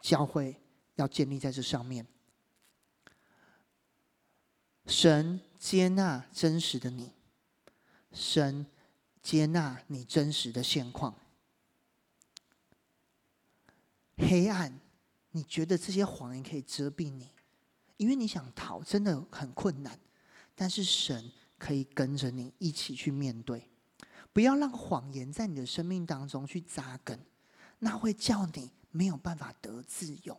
[0.00, 0.60] 教会
[0.94, 2.06] 要建立在这上面。
[4.86, 7.12] 神接纳真实的你，
[8.12, 8.66] 神
[9.22, 11.14] 接纳你真实的现况。
[14.16, 14.80] 黑暗，
[15.30, 17.30] 你觉得这些谎言可以遮蔽你，
[18.00, 19.92] 因为你想逃，真的很困难。
[20.54, 23.68] 但是神可以跟着你一起去面对，
[24.32, 27.20] 不要让谎言在你的生命当中去扎根，
[27.80, 30.34] 那会叫你没有办法得自由。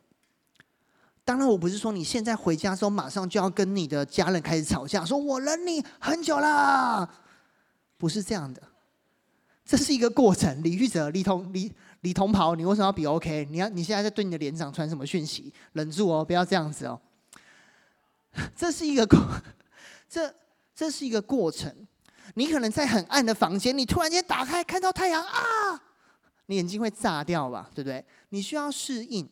[1.23, 7.07] 当然，我不是说你现在回家之后马上就要跟你的家人开始吵架，说我忍你很久了，
[7.95, 8.59] 不是这样的，
[9.63, 10.63] 这是一个过程。
[10.63, 13.47] 李玉哲、李同、李李同袍，你为什么要比 OK？
[13.51, 15.53] 你要你现在在对你的连长传什么讯息？
[15.73, 16.99] 忍住哦，不要这样子哦。
[18.55, 19.19] 这是一个过，
[20.09, 20.33] 这
[20.75, 21.87] 这是一个过程。
[22.35, 25.81] 你可能在很暗的房间，你突然间打开看到太阳啊，
[26.45, 27.69] 你眼睛会炸掉吧？
[27.75, 28.03] 对不对？
[28.29, 29.29] 你需要适应，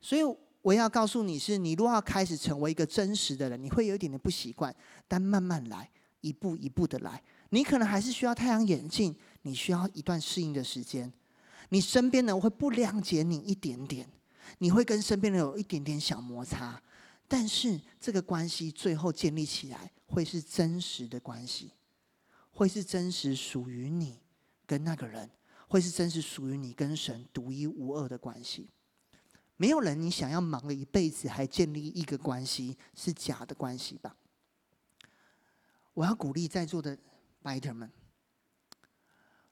[0.00, 0.22] 所以。
[0.64, 4.74] 我要告诉你是，你如果要开始成为一个真实的人，你会有一点点不习惯，
[5.06, 5.90] 但慢慢来，
[6.22, 7.22] 一步一步的来。
[7.50, 11.12] 你可能还是需要太阳眼镜，你需要一段适应的时间。
[11.68, 14.08] 你身边人会不谅解你一点点，
[14.56, 16.80] 你会跟身边人有一点点小摩擦，
[17.26, 21.72] 但是这个关系最后建立起来会是真实的关系，
[22.50, 24.20] 会是真实属于你
[24.66, 25.30] 跟那个人。
[25.66, 28.70] 会是真实属于你跟神独一无二的关系。
[29.56, 34.16] 没有人，你想要忙了一辈子还建立一个关系是假的关系吧？
[35.94, 36.96] 我要鼓励在座的
[37.42, 37.90] Biter 们，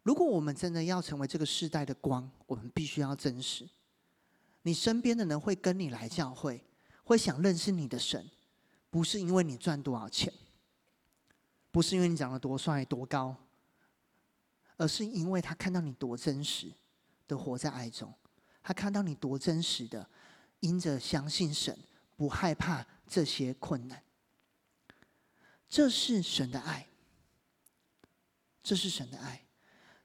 [0.04, 3.68] 如果我们真的要成为这个世代的光，我们必须要真实。
[4.62, 6.64] 你身边的人会跟你来教会，
[7.12, 8.30] 会想认识你的神，
[8.88, 10.32] 不是因为你赚多少钱，
[11.70, 13.36] 不是因为你长得多帅多高，
[14.78, 16.72] 而是因为他看到你多真实
[17.28, 18.10] 的活在爱中。
[18.62, 20.08] 他看到你多真实的，
[20.60, 21.78] 因着相信神，
[22.16, 24.02] 不害怕这些困难。
[25.68, 26.88] 这是神的爱，
[28.62, 29.44] 这是神的爱。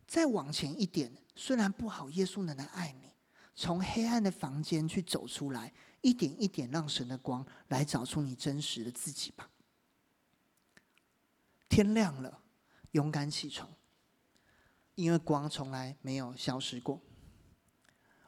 [0.05, 3.13] 再往前一点，虽然不好，耶稣能来爱你，
[3.55, 9.49] 从黑暗的房间去走出来，一点一点让神的光来找出你真实的自己吧。
[11.69, 12.39] 天亮了，
[12.91, 13.69] 勇敢起床，
[14.95, 17.01] 因为光从来没有消失过。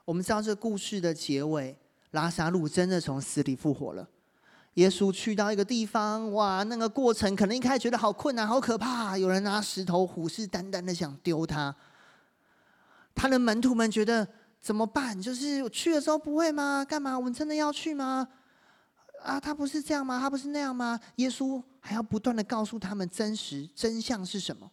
[0.05, 1.77] 我们知道这故事的结尾，
[2.11, 4.09] 拉撒路真的从死里复活了。
[4.75, 11.75] 耶稣去到一个地方，哇，那个过程可能一开始觉得好困难、好可怕，有人拿石头虎视眈眈的想丢他。
[13.15, 14.27] 他的门徒们觉得
[14.61, 15.19] 怎么办？
[15.19, 16.83] 就是我去的时候不会吗？
[16.83, 17.17] 干嘛？
[17.17, 18.27] 我们真的要去吗？
[19.21, 20.19] 啊，他不是这样吗？
[20.19, 20.99] 他不是那样吗？
[21.15, 24.71] 耶稣还要不断的告诉他们真实真相是什么？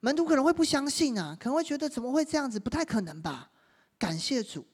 [0.00, 2.60] 门徒可能会不相信啊，可能会觉得怎么会这样子？
[2.60, 3.50] 不太可能吧？
[3.98, 4.66] 感谢主，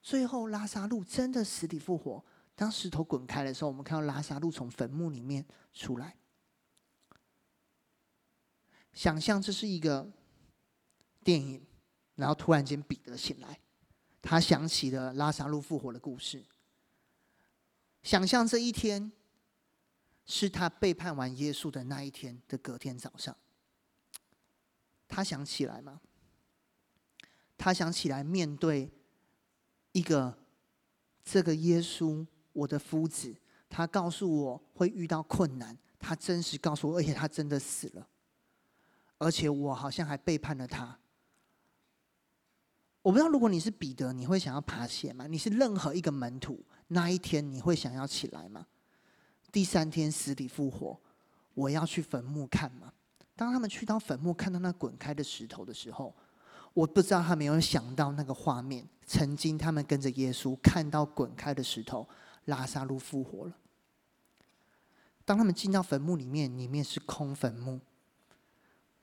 [0.00, 2.24] 最后拉撒路真的死里复活。
[2.54, 6.16] 当石头滚开的时候，我们看到拉撒路从坟墓里面出来。
[8.92, 10.08] 想象这是一个
[11.24, 11.65] 电影，
[12.16, 13.58] 然后突然间彼得醒来，
[14.20, 16.44] 他想起了拉撒路复活的故事。
[18.02, 19.12] 想象这一天
[20.24, 23.36] 是他背叛完耶稣的那一天的隔天早上，
[25.06, 26.00] 他想起来吗？
[27.58, 28.90] 他想起来面对
[29.92, 30.38] 一个
[31.24, 33.34] 这个耶稣，我的夫子，
[33.68, 38.08] 他告诉我会遇到困难，他真实告诉我，而且他真的死了，
[39.18, 40.98] 而且我好像还背叛了他。
[43.06, 45.28] 我不知道，如果你是彼得，你会想要爬起来吗？
[45.28, 48.66] 你是任何一个门徒，那一天你会想要起来吗？
[49.52, 50.98] 第三天死里复活，
[51.54, 52.92] 我要去坟墓看吗？
[53.36, 56.12] 当他们去到坟墓，看到那滚开的石头的时候。
[56.74, 58.84] 我不知道他没有想到那个画面。
[59.06, 62.08] 曾经他们跟着耶稣看到滚开的石头，
[62.46, 63.56] 拉撒路复活了。
[65.24, 67.80] 当他们进到坟墓里面，里面是空坟墓。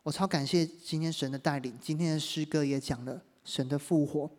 [0.04, 1.76] 我超感谢今天神的带领。
[1.82, 4.32] 今天的诗歌也讲了神的复活。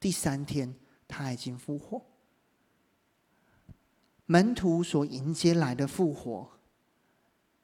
[0.00, 0.74] 第三天
[1.06, 2.04] 他已经复活。
[4.26, 6.50] 门徒所迎接来的复活，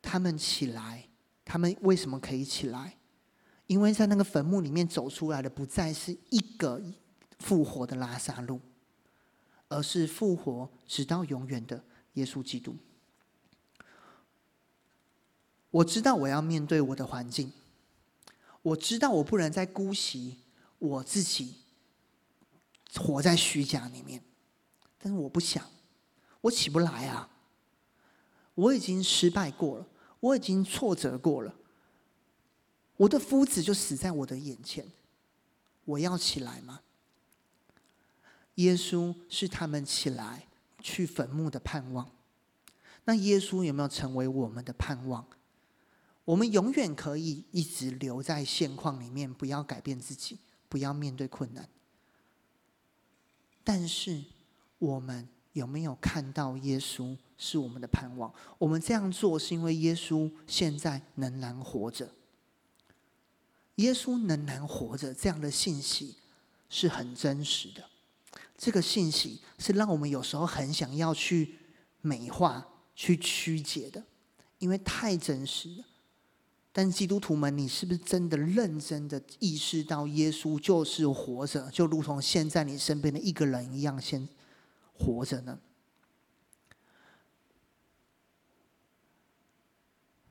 [0.03, 1.09] 他们起来，
[1.45, 2.99] 他们为什么可以起来？
[3.67, 6.83] 因为在那个坟墓里面走出来的，不再是一个
[7.39, 8.61] 复活的拉撒路，
[9.69, 11.83] 而是复活直到永远的
[12.15, 12.77] 耶稣基督。
[15.71, 17.53] 我知道我要面对我的环境，
[18.63, 20.39] 我知道我不能再姑息
[20.79, 21.57] 我自己，
[22.97, 24.23] 活在虚假里面，
[24.99, 25.65] 但是我不想，
[26.41, 27.29] 我起不来啊！
[28.55, 29.87] 我已经失败过了，
[30.21, 31.55] 我已经挫折过了。
[32.97, 34.91] 我的夫子就死在我的眼前，
[35.85, 36.81] 我要起来吗？
[38.57, 40.49] 耶稣是他们起来
[40.81, 42.11] 去坟墓的盼望。
[43.05, 45.25] 那耶稣有没有成为我们的盼望？
[46.25, 51.69] 我们永远可以一直留在现况里面，不要改变自己，不要面对困难。
[53.65, 54.25] 但是
[54.79, 58.33] 我们有没有看到耶稣是我们的盼望？
[58.59, 62.13] 我们这样做是因为耶稣现在仍然活着。
[63.77, 66.17] 耶稣仍然活着，这样的信息
[66.69, 67.85] 是很真实的。
[68.57, 71.57] 这个信息是让我们有时候很想要去
[72.01, 72.67] 美化、
[72.97, 74.03] 去曲解的，
[74.59, 75.85] 因为太真实了。
[76.81, 84.29] 但基督徒们，你是不是真的认真的意识到耶稣就是活着，就如同现在你身边的一个人一样，先
[84.93, 85.59] 活着呢？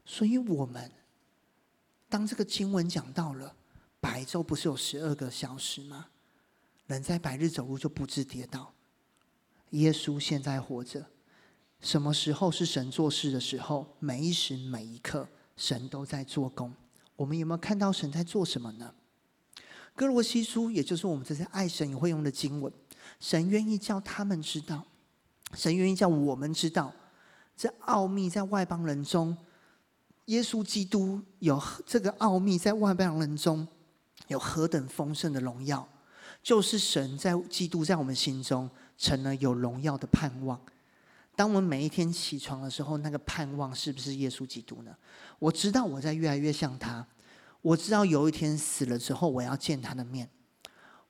[0.06, 0.90] 所以，我们。
[2.08, 3.54] 当这个经文讲到了
[4.00, 6.08] 白昼，不是有十二个小时吗？
[6.86, 8.74] 人在白日走路就不致跌倒。
[9.72, 11.08] 耶稣现在活着，
[11.82, 13.98] 什么时候是神做事的时候？
[14.00, 15.28] 每一时每一刻，
[15.58, 16.74] 神都在做工。
[17.18, 18.94] 我们有没有看到神在做什么呢？
[19.96, 22.72] 哥罗西书，也就是我们这些爱神也会用的经文，
[23.20, 24.86] 神愿意叫他们知道，
[25.54, 26.94] 神愿意叫我们知道，
[27.56, 29.36] 这奥秘在外邦人中。
[30.26, 33.66] 耶稣基督有这个奥秘在外邦人中
[34.28, 35.88] 有何等丰盛的荣耀，
[36.44, 40.60] 就是神在基督在我们心中成了有荣耀的盼望。
[41.38, 44.98] 当我们每一天起床的时候，那个盼望是不是耶稣基督呢？
[45.38, 47.06] 我知道我在越来越像他，
[47.62, 50.28] 我知道有一天死了之后我要见他的面，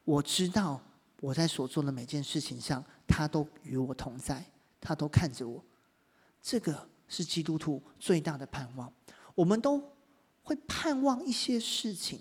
[0.03, 0.81] 我知道
[1.21, 4.43] 我在所做的每件事情上，他都与我同在，
[4.81, 5.63] 他都看着我。
[6.41, 8.91] 这个是基督徒最大的盼望。
[9.33, 9.81] 我们都
[10.43, 12.19] 会盼望一些事情。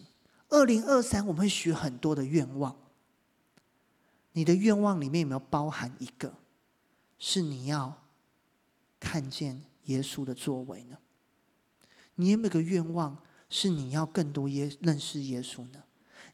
[0.49, 2.77] 二零二三，我们会许很多的愿望。
[4.31, 6.33] 你的愿望里面有没有包含一个，
[7.19, 8.03] 是你要
[9.01, 10.99] 看见耶稣的作为呢？
[12.17, 15.85] 你有没有个愿望，是你要更多耶认识耶稣呢？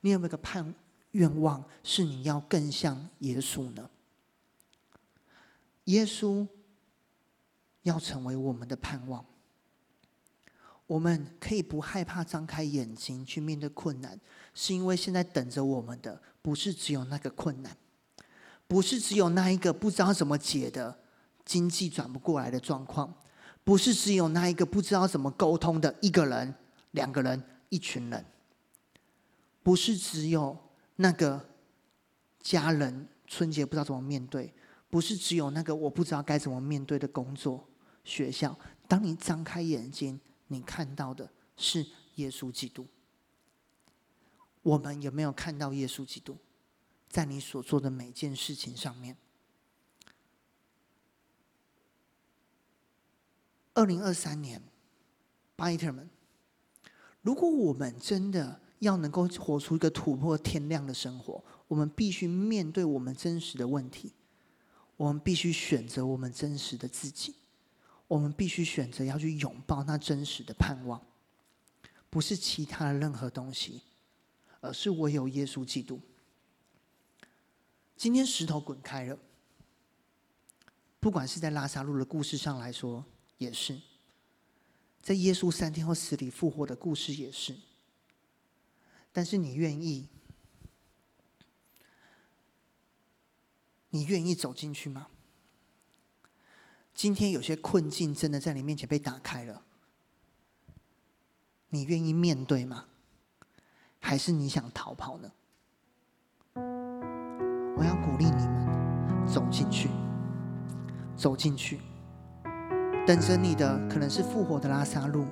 [0.00, 0.74] 你有没有个盼
[1.12, 3.90] 愿望，是你要更像耶稣呢？
[5.84, 6.46] 耶稣
[7.82, 9.24] 要成为我们的盼望。
[10.86, 14.20] 我们可以不害怕张开眼睛去面对困难，
[14.54, 17.76] 是因为现在等着我们的不是只有那个困难，
[18.72, 20.98] 不是只有那一个不知道怎么解的
[21.44, 23.12] 经济转不过来的状况，
[23.62, 26.54] 不是只有那一个不知道怎么沟通的一个人、
[26.92, 28.24] 两个人、一群人，
[29.62, 30.56] 不是只有
[30.96, 31.46] 那个
[32.40, 34.50] 家人春节不知道怎么面对，
[34.88, 37.68] 不是只有那个我不知道该怎么面对的工作、
[38.04, 38.58] 学校。
[38.88, 40.18] 当你张开眼睛。
[40.48, 42.86] 你看到的是耶稣基督。
[44.60, 46.36] 我们有没有看到耶稣基督，
[47.12, 49.18] 在你所做的每件事情上面？
[53.74, 54.62] 二零二三年，
[55.54, 56.08] 巴伊特们，
[57.20, 64.14] 如果我们真的要能够活出一个突破天亮的生活，我们必须面对我们真实的问题，
[64.96, 67.34] 我们必须选择我们真实的自己。
[68.08, 71.00] 我们必须选择要去拥抱那真实的盼望，
[72.08, 73.82] 不是其他的任何东西，
[74.60, 76.00] 而是我有耶稣基督。
[78.02, 79.16] 今天石头滚开了，
[80.98, 83.04] 不管是在拉萨路的故事上来说，
[83.38, 83.76] 也是；
[85.00, 87.56] 在耶稣三天后死里复活的故事也是。
[89.12, 90.08] 但是你愿意？
[93.90, 95.06] 你愿意走进去吗？
[96.92, 99.64] 今天有些困境真的在你面前被打开了，
[101.68, 102.88] 你愿意面对吗？
[104.00, 105.30] 还是你想逃跑呢？
[107.82, 109.90] 我要鼓励你们走进去，
[111.16, 111.80] 走进去，
[113.04, 115.24] 等着你的可能是复活的拉撒路，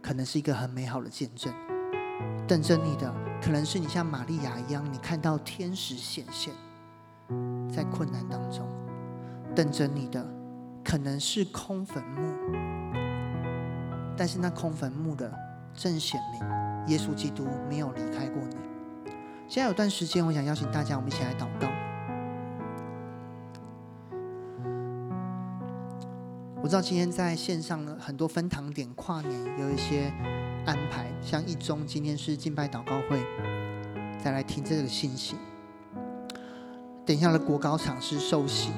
[0.00, 1.52] 可能是一个很美好的见证；
[2.46, 3.12] 等着你的
[3.42, 6.54] 可能是你像玛利亚一样，你看到天使显现，
[7.68, 8.64] 在困难当中；
[9.52, 10.24] 等着你的。
[10.84, 12.32] 可能是空坟墓，
[14.16, 15.28] 但是那空坟墓的
[15.74, 16.40] 正显明，
[16.86, 18.56] 耶稣基督没有离开过你。
[19.48, 21.68] 现在有段时间，我想邀请大家，我们一起来祷告。
[26.60, 30.12] 我知道今天在线上的很多分堂点跨年有一些
[30.66, 33.24] 安排，像一中今天是敬拜祷告会，
[34.18, 35.36] 再来听这个信息。
[37.04, 38.72] 等一下的国高场是受洗。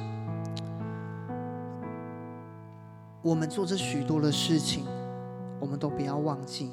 [3.22, 4.84] 我们做这许多的事情，
[5.58, 6.70] 我们都不要忘记，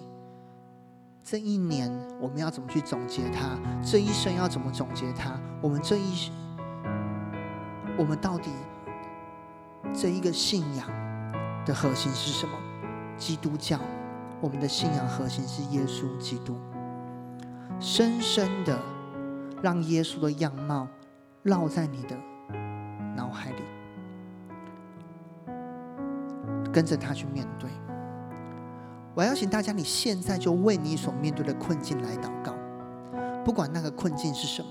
[1.26, 3.58] 这一年我们要怎么去总结它？
[3.84, 5.32] 这一生要怎么总结它？
[5.60, 6.32] 我们这一，
[7.98, 8.52] 我们到底
[9.92, 10.88] 这一个信仰
[11.66, 12.54] 的核心是什么？
[13.18, 13.80] 基督教，
[14.40, 16.56] 我们的信仰核心是耶稣基督，
[17.80, 18.80] 深深的
[19.64, 20.88] 让耶稣的样貌
[21.46, 22.16] 烙在你的
[23.16, 23.64] 脑海里。
[26.72, 27.65] 跟着他去面对。
[29.16, 32.54] 我邀请大家，你现在就为你所面对的困境来祷告，
[33.46, 34.68] 不管那个困境是什么。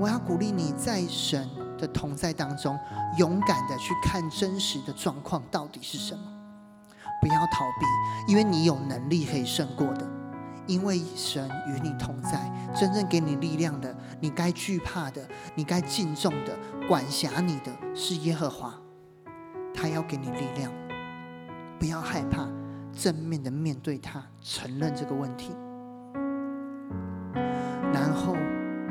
[0.00, 1.46] 我要鼓励你在神
[1.76, 2.78] 的同在当中，
[3.18, 6.22] 勇敢的去看真实的状况到底是什么，
[7.20, 10.08] 不要逃避，因为你有能力可以胜过的，
[10.66, 12.50] 因为神与你同在。
[12.74, 16.56] 真正给你力量的，你该惧怕的，你该敬重的，
[16.88, 18.72] 管辖你的是耶和华。
[19.74, 20.72] 他要给你力量，
[21.78, 22.48] 不要害怕，
[22.92, 25.52] 正面的面对他，承认这个问题，
[27.92, 28.34] 然后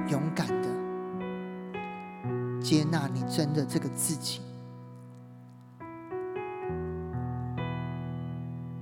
[0.09, 0.69] 勇敢的
[2.61, 4.41] 接纳你真的这个自己。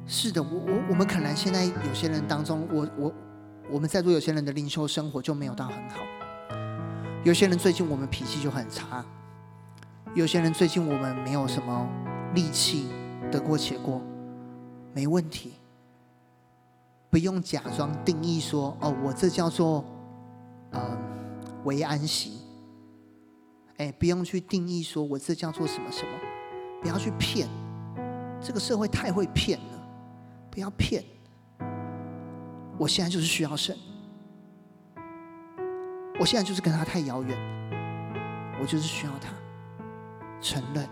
[0.06, 3.14] 是的，我我我们可能现在有些人当中，我我
[3.72, 6.01] 我们在座有些人的灵修生活就没有到很好，
[7.24, 9.04] 有些人最近我们脾气就很差。
[10.14, 11.89] 有些人最近我们没有什么
[12.36, 12.88] 力气，
[13.34, 13.99] 得过且过，
[14.93, 15.53] 没问题，
[17.09, 19.84] 不用假装定义说，哦，我这叫做
[20.69, 20.95] 呃
[21.63, 22.39] 为安息。
[23.77, 26.11] 哎，不用去定义说我这叫做什么什么，
[26.79, 27.49] 不要去骗，
[28.39, 29.89] 这个社会太会骗了，
[30.51, 31.03] 不要骗。
[32.77, 33.75] 我现在就是需要神，
[36.19, 37.36] 我现在就是跟他太遥远，
[38.61, 39.34] 我就是需要他，
[40.39, 40.88] 承认。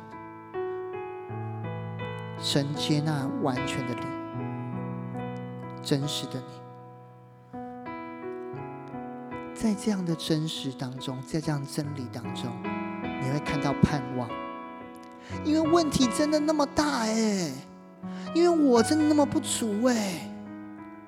[2.43, 4.01] 神接纳完全的你，
[5.83, 6.41] 真实的
[7.53, 7.59] 你，
[9.53, 12.51] 在这样的真实当中，在这样真理当中，
[13.21, 14.27] 你会看到盼望。
[15.45, 17.51] 因为问题真的那么大哎，
[18.33, 20.27] 因为我真的那么不足哎，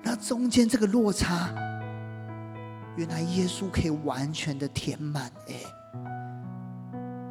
[0.03, 1.49] 那中间这个落差，
[2.95, 5.55] 原来耶稣可以完全的填满哎，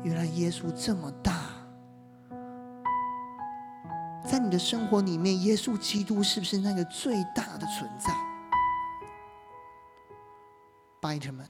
[0.02, 1.41] 原来耶稣这么大。
[4.52, 8.12] 的生活里面，耶稣基督是不是那个最大的存在
[11.00, 11.48] ？Biter 们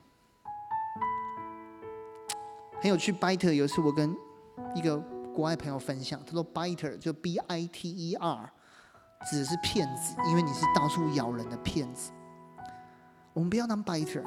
[2.80, 4.16] 很有趣，Biter 有一次我跟
[4.76, 4.96] 一个
[5.34, 8.48] 国外朋友分享，他说 Biter 就 B I T E R
[9.28, 12.12] 指的是骗子，因为你是到处咬人的骗子。
[13.32, 14.22] 我们不要当 Biter，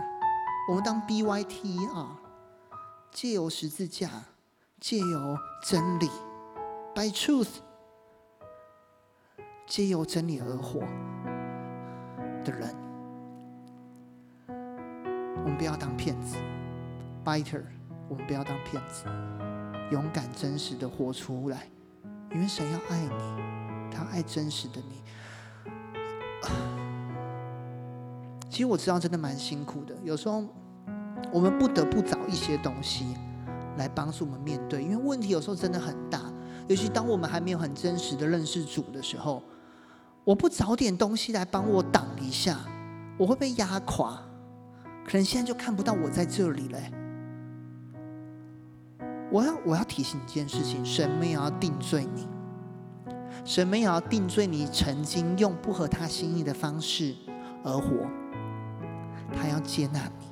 [0.69, 2.07] 我们当 B Y T E R，
[3.11, 4.09] 借由十字架，
[4.82, 6.09] 借由真理
[6.93, 7.61] ，By Truth。
[9.68, 10.82] 借由真理而活
[12.43, 12.70] 的人，
[14.47, 16.38] 我们不要当骗子
[17.24, 17.63] ，biter。
[18.07, 19.05] 我们不要当骗子，
[19.91, 21.68] 勇敢真实的活出来，
[22.32, 25.01] 因为神要爱你，他爱真实的你。
[28.47, 29.95] 其实我知道，真的蛮辛苦的。
[30.03, 30.43] 有时候
[31.32, 33.18] 我们不得不找一些东西
[33.78, 36.22] 来帮助我们面对，因为问题有时候真的很大。
[36.68, 39.41] 尤其当我们还没有很真实的认识主的时候。
[40.26, 42.57] 我不找点东西来帮我挡一下，
[43.17, 44.19] 我会被压垮。
[45.05, 46.80] 可能现在就看不到我在这里了。
[49.32, 52.28] 我要我要提醒一件事情：神没有要定罪你，
[53.43, 57.15] 神没有要定罪你曾经用不合他心意的方式
[57.63, 58.07] 而活，
[59.32, 60.26] 他要接纳你，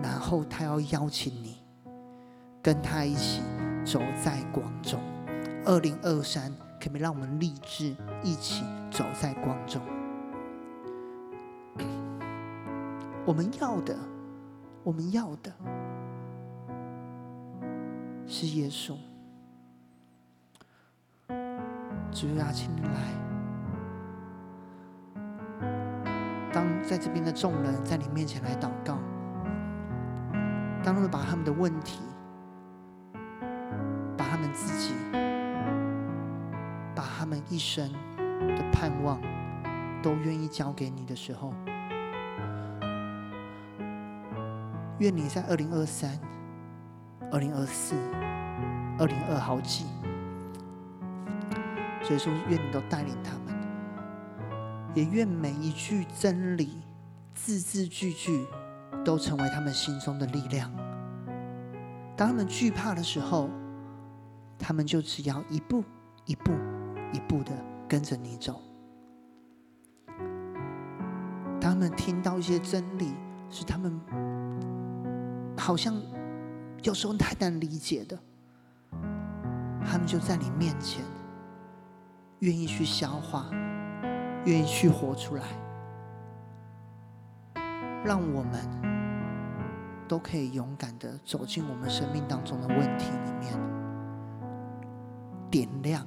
[0.00, 1.56] 然后他要邀请你
[2.62, 3.42] 跟他一起
[3.84, 5.00] 走在光中。
[5.66, 9.82] 二零二三，可不可以让我们立志一起走在光中？
[13.26, 13.96] 我们要的，
[14.84, 15.52] 我们要的
[18.28, 18.96] 是耶稣。
[22.12, 23.12] 主啊，请你来。
[26.52, 28.98] 当在这边的众人在你面前来祷告，
[30.84, 31.98] 当他们把他们的问题，
[37.48, 37.92] 一生
[38.56, 39.20] 的盼望
[40.02, 41.52] 都愿意交给你的时候，
[44.98, 46.18] 愿你在二零二三、
[47.30, 47.94] 二零二四、
[48.98, 49.84] 二零二好几，
[52.02, 53.54] 所以说愿你都带领他们，
[54.94, 56.82] 也愿每一句真理、
[57.34, 58.46] 字字句句
[59.04, 60.70] 都成为他们心中的力量。
[62.16, 63.50] 当他们惧怕的时候，
[64.58, 65.84] 他们就只要一步
[66.24, 66.52] 一步。
[67.16, 67.50] 一步的
[67.88, 68.60] 跟着你走。
[71.58, 73.14] 他们听到一些真理，
[73.48, 73.98] 是他们
[75.56, 75.94] 好像
[76.82, 78.18] 有时候太难理解的，
[79.82, 81.02] 他们就在你面前，
[82.40, 83.46] 愿意去消化，
[84.44, 85.44] 愿意去活出来，
[88.04, 88.60] 让我们
[90.06, 93.58] 都可以勇敢的走进我们生命当中的问题里面，
[95.50, 96.06] 点亮。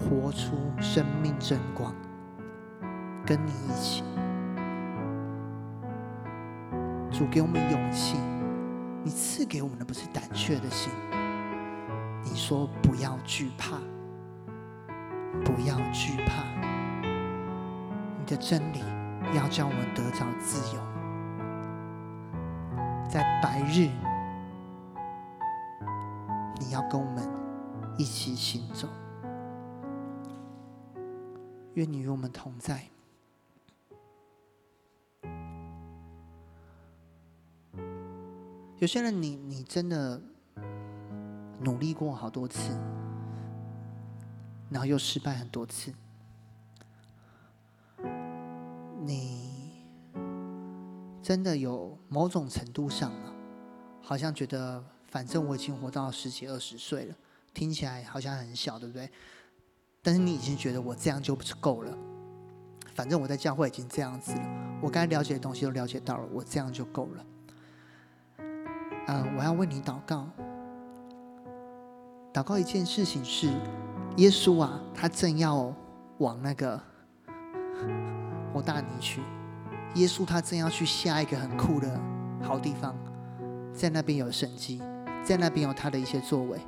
[0.00, 1.94] 活出生命真光，
[3.26, 4.02] 跟你一起。
[7.12, 8.16] 主给我们勇气，
[9.04, 10.90] 你赐给我们的不是胆怯的心。
[12.24, 13.76] 你说不要惧怕，
[15.44, 16.44] 不要惧怕。
[18.18, 18.82] 你的真理
[19.34, 20.80] 要叫我们得着自由，
[23.08, 23.90] 在白日，
[26.58, 27.22] 你要跟我们
[27.98, 28.88] 一起行走。
[31.74, 32.88] 愿你与我们同在。
[38.78, 40.20] 有些人你，你真的
[41.60, 42.70] 努力过好多次，
[44.70, 45.92] 然后又失败很多次。
[49.02, 49.84] 你
[51.22, 53.34] 真的有某种程度上啊，
[54.00, 57.14] 好像觉得反正我已经活到十几二十岁了，
[57.52, 59.10] 听起来好像很小，对不对？
[60.02, 61.96] 但是你已经觉得我这样就不是够了。
[62.94, 64.42] 反正我在教会已经这样子了，
[64.82, 67.26] 我该了解的东西都了解到了，我这样就够了。
[69.06, 70.28] 嗯、我要为你祷告。
[72.32, 73.48] 祷告一件事情是，
[74.16, 75.74] 耶稣啊，他正要
[76.18, 76.80] 往那个
[78.54, 79.20] 我大尼去。
[79.94, 82.00] 耶稣他正要去下一个很酷的
[82.40, 82.94] 好地方，
[83.72, 84.80] 在那边有神迹，
[85.24, 86.60] 在那边有他的一些作为。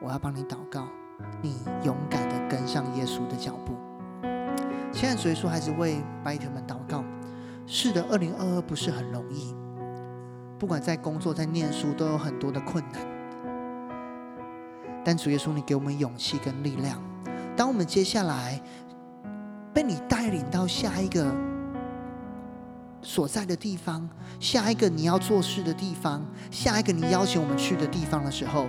[0.00, 0.88] 我要帮你祷告，
[1.42, 3.74] 你勇敢的跟上耶稣的脚步。
[4.92, 7.04] 现在主耶稣还是为拜特们祷告。
[7.66, 9.54] 是的，二零二二不是很容易，
[10.58, 13.00] 不管在工作、在念书，都有很多的困难。
[15.04, 17.00] 但主耶稣，你给我们勇气跟力量。
[17.56, 18.60] 当我们接下来
[19.72, 21.32] 被你带领到下一个
[23.02, 24.08] 所在的地方，
[24.40, 28.66] 下一个你要做事的地方，下一个你邀请我们去的地方的时候，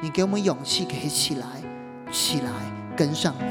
[0.00, 1.46] 你给我们勇气，可以起来，
[2.14, 2.50] 起来
[2.96, 3.44] 跟上你。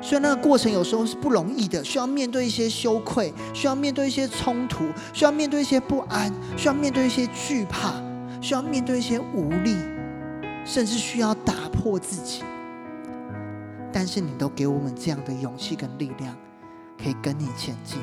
[0.00, 7.92] 虽然那个过程有时候是不容易的，需要面对一些羞愧，需要面对一些冲突，需要面对一些不安，需要面对一些惧怕，
[8.40, 9.76] 需要面对一些无力，
[10.64, 12.42] 甚至需要打破自己。
[13.92, 16.34] 但是你都给我们这样的勇气跟力量，
[17.02, 17.98] 可以跟你前进，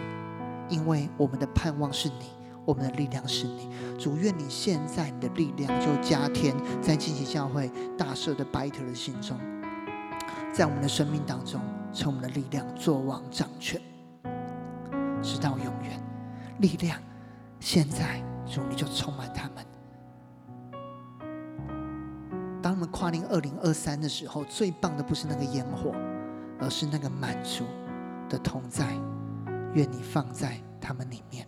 [0.70, 2.26] 因为我们的盼望是你，
[2.66, 3.70] 我们的力量是你。
[3.98, 9.38] 主，愿你现在你的力量就加添在进行教会大赦的白头的心中，
[10.56, 11.60] 在我们的生命当中。
[11.92, 13.82] 从我们的力量作王掌权，
[15.22, 15.98] 直到永远。
[16.60, 17.00] 力量，
[17.58, 19.66] 现在主你就充满他们。
[22.62, 25.96] 当我们跨年二零二三的时候，最棒的不是那个烟火，
[26.60, 27.64] 而是那个满足
[28.28, 28.94] 的同在。
[29.74, 31.48] 愿你放在他们里面。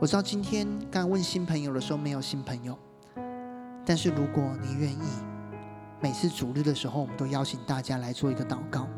[0.00, 2.76] 我知道今天刚问新朋友的时候没有新朋友，
[3.86, 5.29] 但是如果你愿意。
[6.02, 8.88] 每次主日的时候，我们都邀请大家来做一个祷告，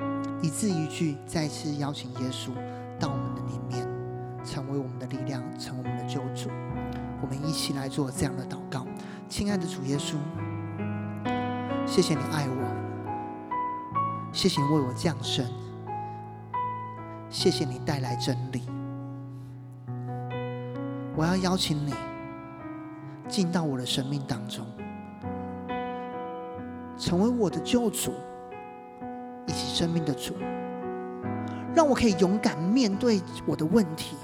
[0.40, 2.52] 一字一句，再次邀请耶稣
[2.96, 3.84] 到我们的里面，
[4.44, 6.48] 成为我们的力量，成为我们的救主。
[7.20, 8.86] 我们一起来做这样的祷告。
[9.28, 10.14] 亲爱的主耶稣，
[11.84, 13.52] 谢谢你爱我，
[14.32, 15.44] 谢谢你为我降生，
[17.28, 18.62] 谢谢你带来真理。
[21.16, 21.92] 我要邀请你
[23.28, 24.64] 进到我的生命当中。
[27.02, 28.12] 成为我的救主，
[29.48, 30.34] 以及生命的主，
[31.74, 34.16] 让我可以勇敢面对我的问题，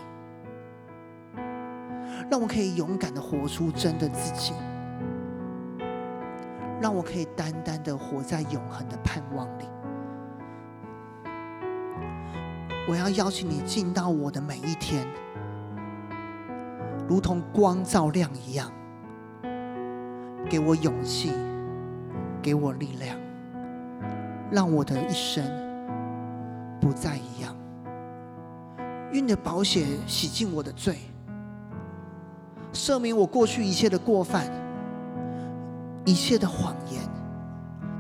[2.31, 4.53] 让我可以勇敢的活出真的自己，
[6.81, 9.65] 让我可以单单的活在永恒的盼望里。
[12.89, 15.05] 我要邀请你进到我的每一天，
[17.09, 18.71] 如同光照亮一样，
[20.49, 21.33] 给我勇气。
[22.43, 23.17] 给我力量，
[24.51, 25.45] 让我的一生
[26.81, 27.55] 不再一样。
[29.13, 30.99] 愿你的宝血洗净我的罪，
[32.73, 34.51] 赦免我过去一切的过犯，
[36.05, 37.03] 一切的谎言，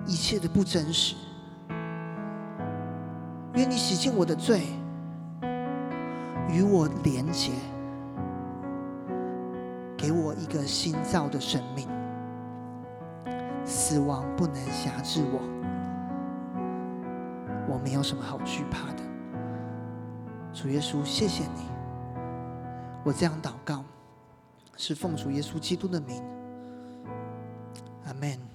[0.06, 1.16] 一切的不真实。
[3.54, 4.62] 愿你洗净我的罪，
[6.48, 7.52] 与我连结，
[9.96, 11.88] 给我一个新造的生命。
[13.68, 15.40] 死亡不能辖制我，
[17.68, 19.02] 我没有什么好惧怕的。
[20.54, 21.68] 主耶稣，谢谢你，
[23.04, 23.84] 我这样祷告，
[24.74, 26.24] 是奉主耶稣基督的名，
[28.06, 28.47] 阿门。